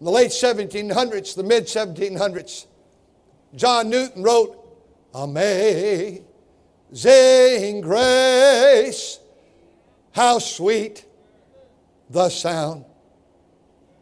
[0.00, 2.66] In the late 1700s, the mid 1700s,
[3.54, 4.58] John Newton wrote,
[5.14, 6.24] Amazing
[7.82, 9.18] grace,
[10.12, 11.04] how sweet
[12.08, 12.84] the sound.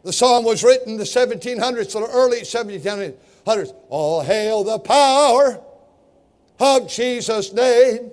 [0.03, 3.75] The song was written in the 1700s, the early 1700s.
[3.89, 5.61] All hail the power
[6.59, 8.11] of Jesus' name.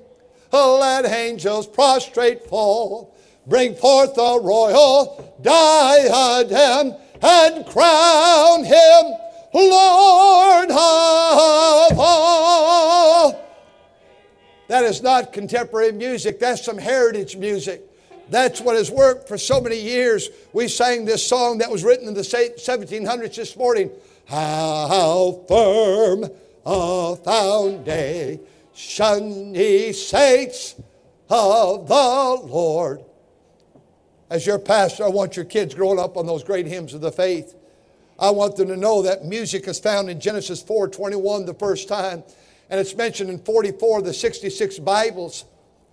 [0.53, 3.14] Let angels prostrate fall.
[3.46, 9.28] Bring forth the royal diadem and crown him
[9.59, 13.44] Lord of all.
[14.68, 17.83] That is not contemporary music, that's some heritage music.
[18.31, 20.29] That's what has worked for so many years.
[20.53, 23.90] We sang this song that was written in the 1700s this morning.
[24.27, 26.31] How firm
[26.66, 28.44] a foundation
[29.55, 30.75] ye saints
[31.31, 33.03] of the Lord.
[34.29, 37.11] As your pastor, I want your kids growing up on those great hymns of the
[37.11, 37.55] faith.
[38.19, 42.25] I want them to know that music is found in Genesis 4:21 the first time,
[42.69, 45.45] and it's mentioned in 44 of the 66 Bibles,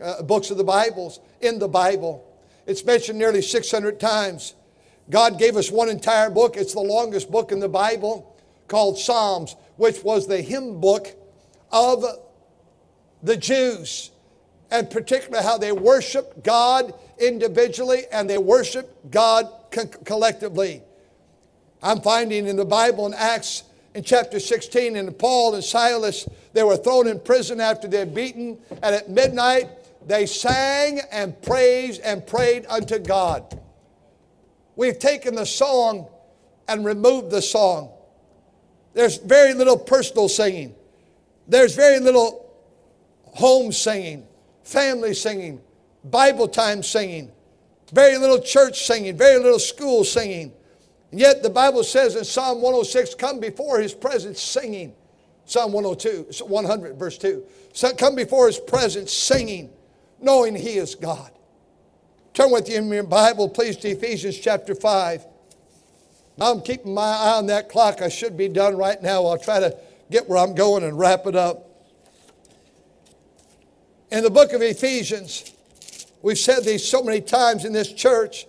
[0.02, 2.24] uh, books of the Bibles in the Bible.
[2.66, 4.56] It's mentioned nearly 600 times.
[5.10, 6.58] God gave us one entire book.
[6.58, 8.36] It's the longest book in the Bible
[8.68, 11.16] called Psalms, which was the hymn book
[11.72, 12.04] of
[13.22, 14.10] the Jews,
[14.72, 20.82] and particularly how they worship God individually and they worship God co- collectively.
[21.86, 23.62] I'm finding in the Bible in Acts
[23.94, 28.58] in chapter 16, and Paul and Silas, they were thrown in prison after they're beaten,
[28.82, 29.70] and at midnight
[30.08, 33.62] they sang and praised and prayed unto God.
[34.76, 36.08] We've taken the song
[36.68, 37.92] and removed the song.
[38.96, 40.74] There's very little personal singing.
[41.48, 42.52] There's very little
[43.26, 44.26] home singing,
[44.64, 45.62] family singing,
[46.04, 47.32] Bible time singing,
[47.94, 50.52] very little church singing, very little school singing.
[51.12, 54.94] And yet the Bible says in Psalm 106, come before his presence singing.
[55.46, 57.44] Psalm 102, 100, verse 2.
[57.74, 59.70] So come before his presence singing,
[60.20, 61.32] knowing he is God.
[62.34, 65.26] Turn with you in your Bible, please, to Ephesians chapter 5.
[66.38, 68.02] Now I'm keeping my eye on that clock.
[68.02, 69.26] I should be done right now.
[69.26, 69.78] I'll try to
[70.12, 71.70] get where I'm going and wrap it up.
[74.12, 75.54] In the book of Ephesians,
[76.22, 78.48] we've said these so many times in this church.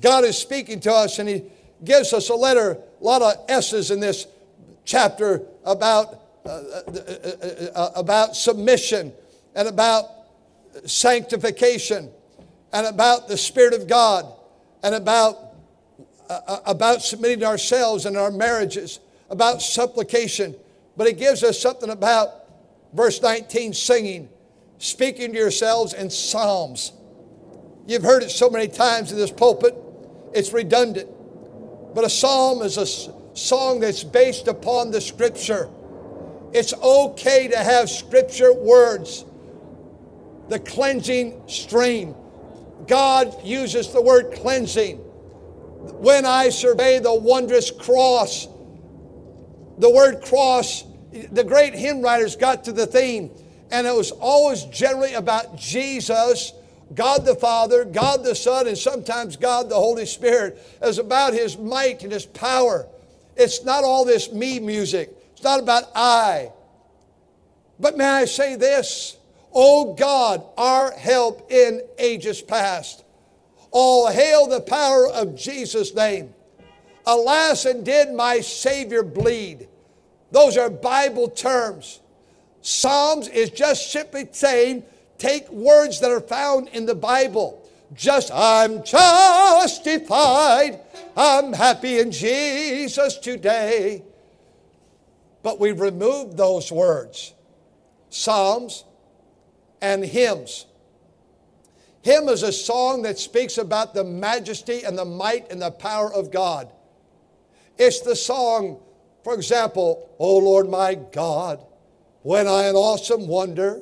[0.00, 1.44] God is speaking to us and He
[1.84, 4.26] gives us a letter, a lot of S's in this
[4.84, 9.12] chapter about, uh, uh, uh, uh about submission
[9.54, 10.06] and about
[10.86, 12.10] sanctification
[12.72, 14.26] and about the Spirit of God
[14.82, 15.54] and about,
[16.28, 20.54] uh, uh, about submitting ourselves and our marriages, about supplication.
[20.96, 22.30] But He gives us something about
[22.92, 24.28] verse 19 singing
[24.78, 26.92] speaking to yourselves in psalms.
[27.86, 29.74] You've heard it so many times in this pulpit,
[30.34, 31.08] it's redundant.
[31.94, 32.86] But a psalm is a
[33.36, 35.68] song that's based upon the scripture.
[36.52, 39.24] It's okay to have scripture words.
[40.48, 42.14] The cleansing stream.
[42.86, 44.98] God uses the word cleansing.
[44.98, 48.46] When I survey the wondrous cross,
[49.78, 50.84] the word cross,
[51.32, 53.30] the great hymn writers got to the theme,
[53.70, 56.52] and it was always generally about Jesus,
[56.94, 60.58] God the Father, God the Son, and sometimes God the Holy Spirit.
[60.80, 62.86] It was about His might and His power.
[63.36, 66.52] It's not all this me music, it's not about I.
[67.80, 69.18] But may I say this?
[69.52, 73.04] O God, our help in ages past.
[73.70, 76.34] All hail the power of Jesus' name.
[77.06, 79.68] Alas, and did my Savior bleed?
[80.30, 82.00] Those are Bible terms.
[82.62, 84.84] Psalms is just simply saying,
[85.18, 87.60] take words that are found in the Bible.
[87.94, 90.80] Just, I'm justified.
[91.16, 94.02] I'm happy in Jesus today.
[95.42, 97.34] But we remove those words
[98.08, 98.84] Psalms
[99.80, 100.66] and hymns.
[102.02, 106.12] Hymn is a song that speaks about the majesty and the might and the power
[106.12, 106.70] of God.
[107.78, 108.80] It's the song,
[109.22, 111.64] for example, O Lord my God,
[112.22, 113.80] when I in awesome wonder.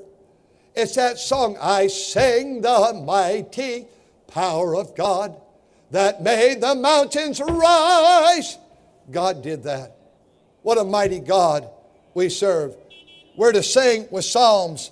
[0.75, 3.87] It's that song, I sing the mighty
[4.29, 5.41] power of God
[5.91, 8.57] that made the mountains rise.
[9.11, 9.97] God did that.
[10.63, 11.69] What a mighty God
[12.15, 12.75] we serve.
[13.37, 14.91] We're to sing with psalms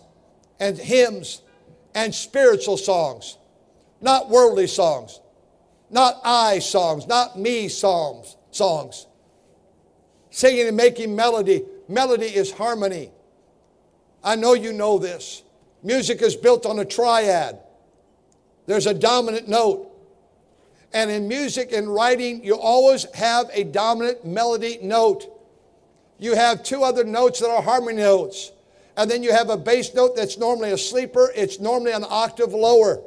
[0.59, 1.41] and hymns
[1.95, 3.39] and spiritual songs,
[4.01, 5.21] not worldly songs,
[5.89, 9.07] not I songs, not me songs songs.
[10.31, 11.65] Singing and making melody.
[11.89, 13.11] Melody is harmony.
[14.23, 15.43] I know you know this.
[15.83, 17.59] Music is built on a triad.
[18.67, 19.87] There's a dominant note.
[20.93, 25.27] And in music and writing, you always have a dominant melody note.
[26.19, 28.53] You have two other notes that are harmony notes.
[28.97, 32.53] And then you have a bass note that's normally a sleeper, it's normally an octave
[32.53, 33.01] lower.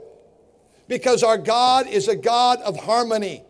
[0.87, 3.43] Because our God is a God of harmony.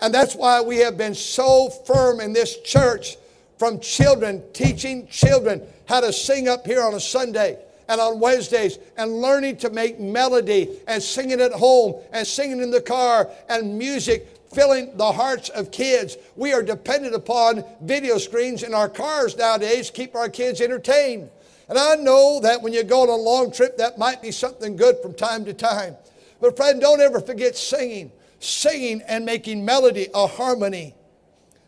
[0.00, 3.16] And that's why we have been so firm in this church
[3.58, 8.78] from children, teaching children how to sing up here on a Sunday and on Wednesdays
[8.96, 13.78] and learning to make melody and singing at home and singing in the car and
[13.78, 16.16] music filling the hearts of kids.
[16.36, 21.30] We are dependent upon video screens in our cars nowadays to keep our kids entertained.
[21.68, 24.76] And I know that when you go on a long trip, that might be something
[24.76, 25.96] good from time to time.
[26.40, 28.12] But friend, don't ever forget singing
[28.44, 30.94] singing and making melody, a harmony.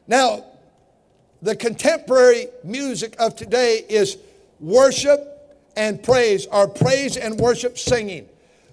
[0.07, 0.45] Now,
[1.43, 4.19] the contemporary music of today is
[4.61, 5.36] worship
[5.77, 8.29] and praise, or praise and worship singing.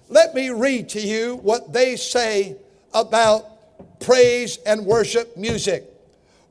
[0.08, 2.56] Let me read to you what they say
[2.92, 5.84] about praise and worship music.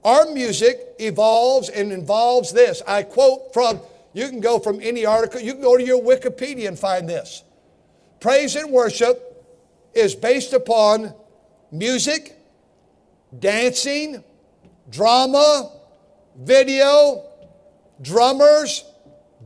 [0.03, 2.81] Our music evolves and involves this.
[2.87, 3.79] I quote from,
[4.13, 7.43] you can go from any article, you can go to your Wikipedia and find this.
[8.19, 9.29] Praise and worship
[9.93, 11.13] is based upon
[11.71, 12.37] music,
[13.39, 14.23] dancing,
[14.89, 15.71] drama,
[16.37, 17.25] video,
[18.01, 18.83] drummers,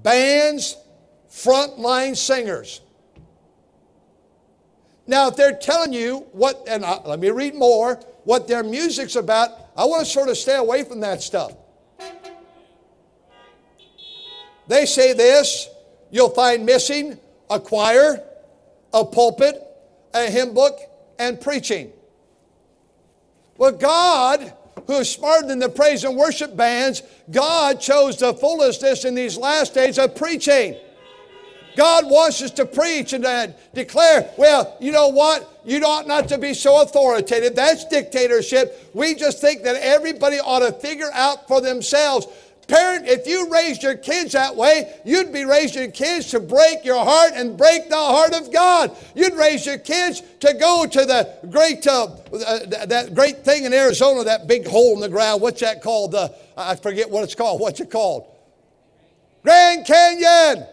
[0.01, 0.77] bands,
[1.37, 2.81] frontline singers.
[5.05, 9.15] Now, if they're telling you what, and I, let me read more, what their music's
[9.15, 11.53] about, I want to sort of stay away from that stuff.
[14.67, 15.69] They say this
[16.09, 17.19] you'll find missing
[17.49, 18.21] a choir,
[18.93, 19.61] a pulpit,
[20.13, 20.79] a hymn book,
[21.19, 21.91] and preaching.
[23.57, 24.53] Well, God,
[24.87, 29.37] who is smarter than the praise and worship bands, God chose the fullness in these
[29.37, 30.77] last days of preaching.
[31.77, 35.61] God wants us to preach and to declare, well, you know what?
[35.63, 37.55] You ought not to be so authoritative.
[37.55, 38.89] That's dictatorship.
[38.95, 42.25] We just think that everybody ought to figure out for themselves.
[42.67, 46.83] Parent, if you raised your kids that way, you'd be raising your kids to break
[46.83, 48.97] your heart and break the heart of God.
[49.13, 53.73] You'd raise your kids to go to the great, uh, uh, that great thing in
[53.73, 55.43] Arizona, that big hole in the ground.
[55.43, 56.15] What's that called?
[56.15, 57.61] Uh, I forget what it's called.
[57.61, 58.25] What's it called?
[59.43, 60.65] Grand Canyon.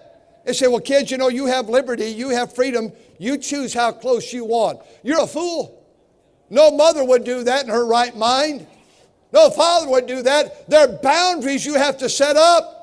[0.44, 3.92] They say, well, kids, you know, you have liberty, you have freedom, you choose how
[3.92, 4.80] close you want.
[5.02, 5.82] You're a fool.
[6.50, 8.66] No mother would do that in her right mind.
[9.32, 10.68] No father would do that.
[10.68, 12.74] There are boundaries you have to set up.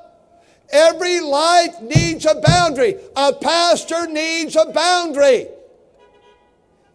[0.71, 2.95] Every life needs a boundary.
[3.15, 5.47] A pastor needs a boundary.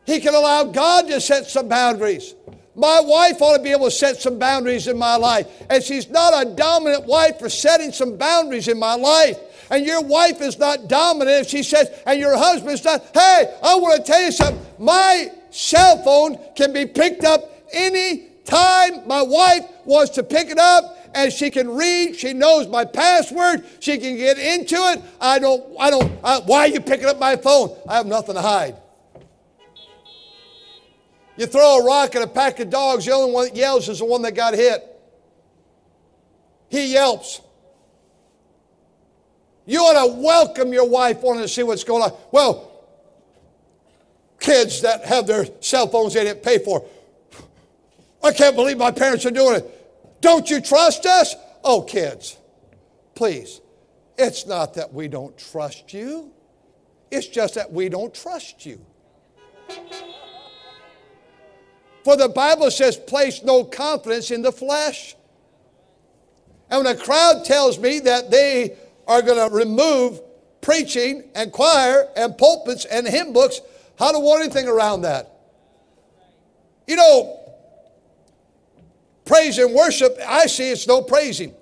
[0.05, 2.35] He can allow God to set some boundaries.
[2.75, 5.47] My wife ought to be able to set some boundaries in my life.
[5.71, 9.39] And she's not a dominant wife for setting some boundaries in my life.
[9.71, 13.77] And your wife is not dominant, if she says, and your husband's not, hey, I
[13.77, 14.65] want to tell you something.
[14.79, 20.59] My cell phone can be picked up any time my wife wants to pick it
[20.59, 22.17] up and she can read.
[22.17, 23.65] She knows my password.
[23.81, 25.03] She can get into it.
[25.21, 27.77] I don't, I don't, I, why are you picking up my phone?
[27.89, 28.77] I have nothing to hide.
[31.37, 33.99] You throw a rock at a pack of dogs, the only one that yells is
[33.99, 34.83] the one that got hit.
[36.69, 37.41] He yelps.
[39.67, 42.13] You ought to welcome your wife wanting to see what's going on.
[42.31, 42.73] Well,
[44.39, 46.87] kids that have their cell phones they didn't pay for.
[48.23, 50.21] I can't believe my parents are doing it.
[50.21, 51.35] Don't you trust us?
[51.65, 52.37] Oh, kids,
[53.15, 53.61] please.
[54.17, 56.33] It's not that we don't trust you,
[57.11, 58.85] it's just that we don't trust you.
[62.05, 65.17] For the Bible says, place no confidence in the flesh.
[66.71, 68.77] And when a crowd tells me that they
[69.07, 70.21] are going to remove
[70.61, 73.61] preaching and choir and pulpits and hymn books,
[73.99, 75.33] how do want anything around that?
[76.87, 77.41] You know,
[79.25, 81.55] praise and worship, I see it's no praising.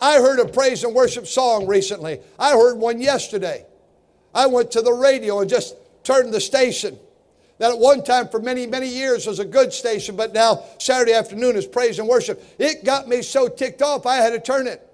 [0.00, 2.20] I heard a praise and worship song recently.
[2.38, 3.64] I heard one yesterday.
[4.34, 5.74] I went to the radio and just
[6.04, 6.98] turned the station
[7.58, 11.14] that at one time for many, many years was a good station, but now Saturday
[11.14, 12.42] afternoon is praise and worship.
[12.58, 14.86] It got me so ticked off, I had to turn it.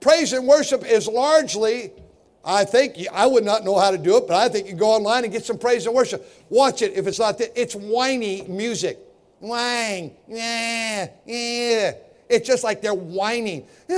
[0.00, 1.92] Praise and worship is largely,
[2.44, 4.90] I think, I would not know how to do it, but I think you go
[4.90, 6.26] online and get some praise and worship.
[6.48, 7.52] Watch it if it's not that.
[7.60, 8.98] It's whiny music.
[9.40, 11.92] Whine, yeah, yeah.
[12.28, 13.66] It's just like they're whining.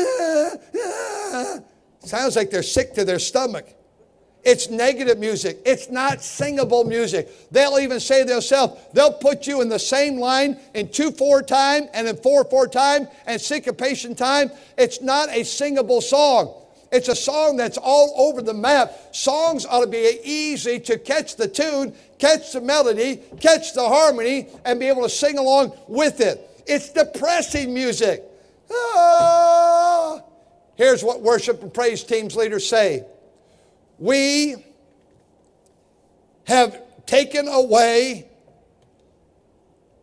[2.01, 3.69] Sounds like they're sick to their stomach.
[4.45, 5.61] It's negative music.
[5.65, 7.29] It's not singable music.
[7.53, 11.89] They'll even say themselves, they'll put you in the same line in 2 4 time
[11.95, 14.51] and in 4 4 time and syncopation time.
[14.77, 16.59] It's not a singable song.
[16.91, 18.93] It's a song that's all over the map.
[19.13, 24.49] Songs ought to be easy to catch the tune, catch the melody, catch the harmony,
[24.65, 26.51] and be able to sing along with it.
[26.67, 28.25] It's depressing music.
[28.71, 30.21] Ah.
[30.75, 33.05] Here's what worship and praise teams leaders say
[34.03, 34.57] we
[36.43, 36.77] have
[37.07, 38.29] taken away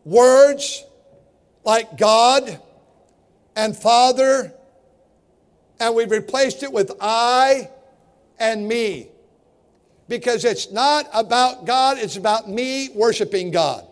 [0.06, 0.82] words
[1.64, 2.58] like God
[3.54, 4.54] and Father,
[5.78, 7.68] and we've replaced it with I
[8.38, 9.08] and me.
[10.08, 13.86] Because it's not about God, it's about me worshiping God.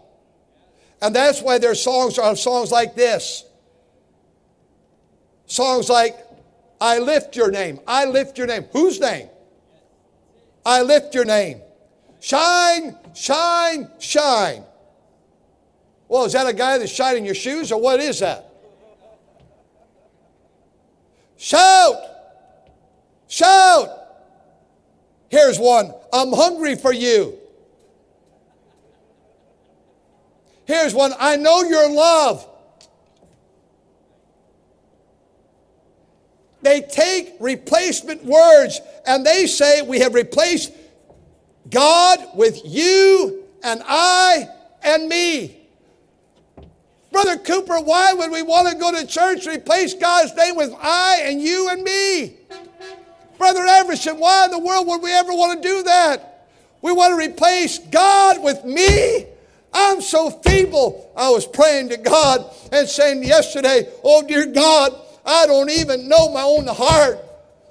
[1.02, 3.44] And that's why their songs are songs like this.
[5.44, 6.16] Songs like,
[6.80, 7.78] I lift your name.
[7.86, 8.64] I lift your name.
[8.72, 9.28] Whose name?
[10.68, 11.62] I lift your name.
[12.20, 14.64] Shine, shine, shine.
[16.08, 18.52] Well, is that a guy that's shining your shoes or what is that?
[21.38, 21.96] Shout!
[23.28, 23.88] Shout!
[25.30, 27.38] Here's one I'm hungry for you.
[30.66, 32.46] Here's one I know your love.
[36.62, 40.72] They take replacement words and they say, We have replaced
[41.70, 44.48] God with you and I
[44.82, 45.56] and me.
[47.10, 51.22] Brother Cooper, why would we want to go to church replace God's name with I
[51.24, 52.36] and you and me?
[53.38, 56.48] Brother Everson, why in the world would we ever want to do that?
[56.82, 59.26] We want to replace God with me?
[59.72, 61.10] I'm so feeble.
[61.16, 64.94] I was praying to God and saying yesterday, Oh, dear God,
[65.28, 67.22] I don't even know my own heart.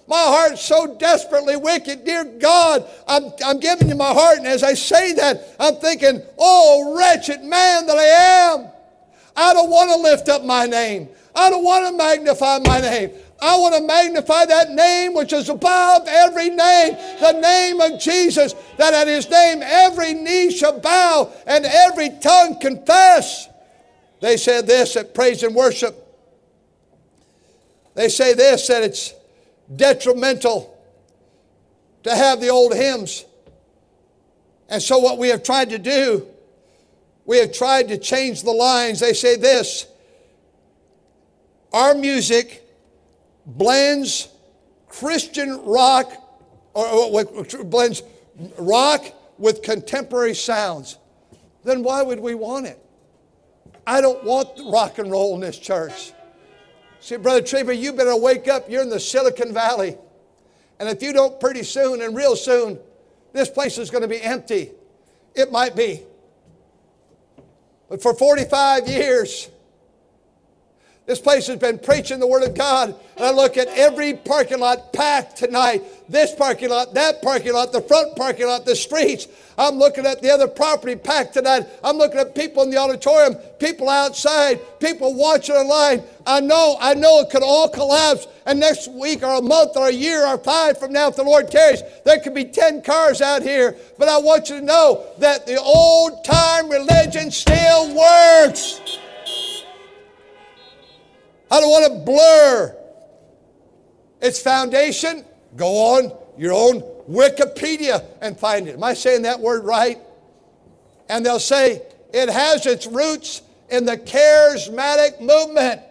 [0.08, 2.06] My heart's so desperately wicked.
[2.06, 4.38] Dear God, I'm, I'm giving you my heart.
[4.38, 8.68] And as I say that, I'm thinking, oh, wretched man that I am.
[9.36, 11.10] I don't want to lift up my name.
[11.36, 13.10] I don't want to magnify my name.
[13.42, 18.54] I want to magnify that name which is above every name, the name of Jesus,
[18.78, 23.50] that at his name every knee shall bow and every tongue confess.
[24.22, 26.07] They said this at praise and worship.
[27.98, 29.16] They say this that it's
[29.76, 30.80] detrimental
[32.04, 33.26] to have the old hymns.
[34.70, 36.28] And so, what we have tried to do,
[37.26, 39.00] we have tried to change the lines.
[39.00, 39.88] They say this
[41.74, 42.70] our music
[43.48, 44.30] blends
[44.88, 46.14] Christian rock,
[46.76, 47.26] or,
[47.64, 48.04] blends
[48.60, 49.06] rock
[49.40, 51.00] with contemporary sounds.
[51.64, 52.80] Then why would we want it?
[53.88, 56.14] I don't want rock and roll in this church.
[57.00, 58.70] See, Brother Trevor, you better wake up.
[58.70, 59.98] You're in the Silicon Valley.
[60.80, 62.80] And if you don't pretty soon and real soon,
[63.34, 64.72] this place is going to be empty.
[65.36, 66.02] It might be.
[67.90, 69.50] But for 45 years,
[71.08, 72.94] This place has been preaching the Word of God.
[73.16, 75.82] And I look at every parking lot packed tonight.
[76.10, 79.26] This parking lot, that parking lot, the front parking lot, the streets.
[79.58, 81.66] I'm looking at the other property packed tonight.
[81.82, 86.04] I'm looking at people in the auditorium, people outside, people watching online.
[86.26, 88.28] I know, I know it could all collapse.
[88.46, 91.24] And next week or a month or a year or five from now, if the
[91.24, 93.78] Lord carries, there could be 10 cars out here.
[93.98, 99.00] But I want you to know that the old time religion still works.
[101.50, 102.76] I don't want to blur
[104.22, 105.24] its foundation.
[105.56, 108.76] Go on your own Wikipedia and find it.
[108.76, 109.98] Am I saying that word right?
[111.10, 111.82] And they'll say
[112.14, 115.82] it has its roots in the charismatic movement.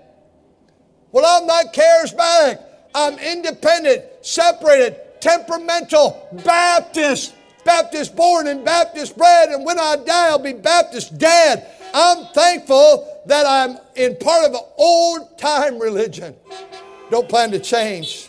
[1.12, 2.62] Well, I'm not charismatic.
[2.94, 7.34] I'm independent, separated, temperamental, Baptist.
[7.64, 11.66] Baptist born and Baptist bred, and when I die, I'll be Baptist dead.
[11.98, 16.36] I'm thankful that I'm in part of an old time religion.
[17.10, 18.28] Don't plan to change.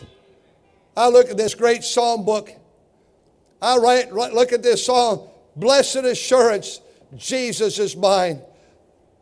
[0.96, 2.50] I look at this great psalm book.
[3.60, 6.80] I write, look at this song, Blessed Assurance,
[7.16, 8.40] Jesus is mine.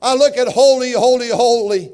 [0.00, 1.90] I look at Holy, Holy, Holy.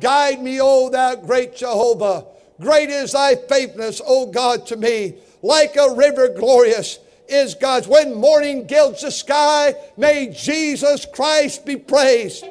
[0.00, 2.26] Guide me, O thou great Jehovah.
[2.60, 5.18] Great is thy faithfulness, O God, to me.
[5.40, 6.98] Like a river glorious
[7.32, 7.88] is God's.
[7.88, 12.44] When morning gilds the sky, may Jesus Christ be praised.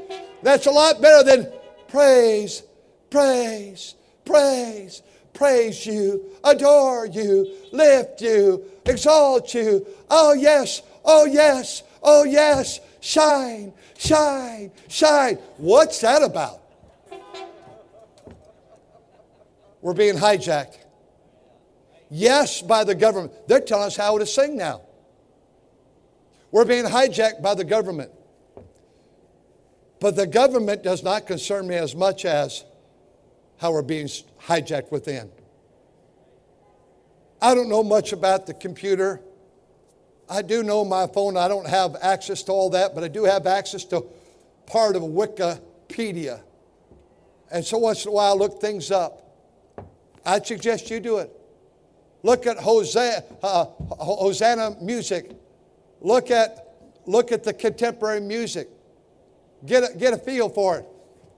[0.44, 1.52] That's a lot better than
[1.88, 2.64] praise,
[3.10, 5.02] praise, praise,
[5.34, 9.86] praise you, adore you, lift you, exalt you.
[10.10, 15.36] Oh, yes, oh, yes, oh, yes, shine, shine, shine.
[15.58, 16.60] What's that about?
[19.82, 20.78] We're being hijacked.
[22.14, 23.32] Yes, by the government.
[23.48, 24.82] They're telling us how to sing now.
[26.52, 28.12] We're being hijacked by the government.
[30.02, 32.66] But the government does not concern me as much as
[33.60, 35.32] how we're being hijacked within.
[37.42, 39.22] I don't know much about the computer.
[40.30, 41.38] I do know my phone.
[41.38, 44.04] I don't have access to all that, but I do have access to
[44.66, 46.42] part of Wikipedia.
[47.50, 49.18] And so once in a while, I look things up.
[50.26, 51.32] I'd suggest you do it.
[52.24, 55.32] Look at Hosanna, uh, Hosanna music.
[56.02, 58.70] Look at, look at the contemporary music.
[59.66, 60.86] Get a, get a feel for it.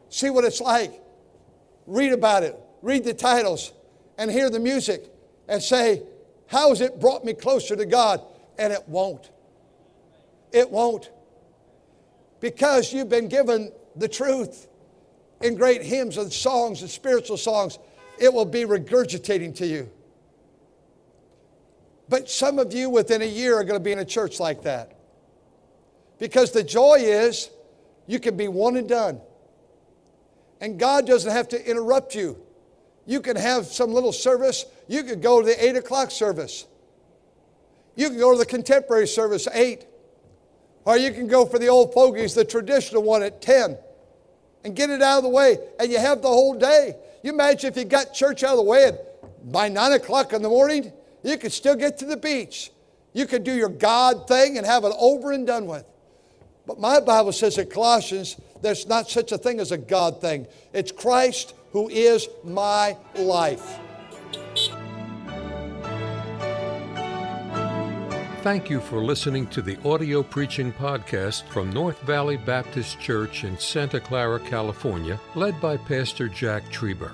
[0.09, 1.01] See what it's like.
[1.85, 2.57] Read about it.
[2.81, 3.73] Read the titles
[4.17, 5.09] and hear the music
[5.47, 6.03] and say,
[6.47, 8.21] How has it brought me closer to God?
[8.57, 9.31] And it won't.
[10.51, 11.09] It won't.
[12.39, 14.67] Because you've been given the truth
[15.41, 17.79] in great hymns and songs and spiritual songs,
[18.19, 19.89] it will be regurgitating to you.
[22.09, 24.63] But some of you within a year are going to be in a church like
[24.63, 24.97] that.
[26.19, 27.49] Because the joy is
[28.07, 29.21] you can be one and done.
[30.61, 32.37] And God doesn't have to interrupt you.
[33.05, 34.65] You can have some little service.
[34.87, 36.65] You could go to the 8 o'clock service.
[37.95, 39.85] You can go to the contemporary service 8.
[40.85, 43.77] Or you can go for the old fogies, the traditional one at 10,
[44.65, 45.57] and get it out of the way.
[45.79, 46.95] And you have the whole day.
[47.23, 50.41] You imagine if you got church out of the way at, by 9 o'clock in
[50.41, 50.91] the morning,
[51.23, 52.71] you could still get to the beach.
[53.13, 55.85] You could do your God thing and have it over and done with.
[56.65, 60.47] But my Bible says in Colossians, there's not such a thing as a God thing.
[60.73, 63.79] It's Christ who is my life.
[68.41, 73.57] Thank you for listening to the audio preaching podcast from North Valley Baptist Church in
[73.57, 77.13] Santa Clara, California, led by Pastor Jack Trieber.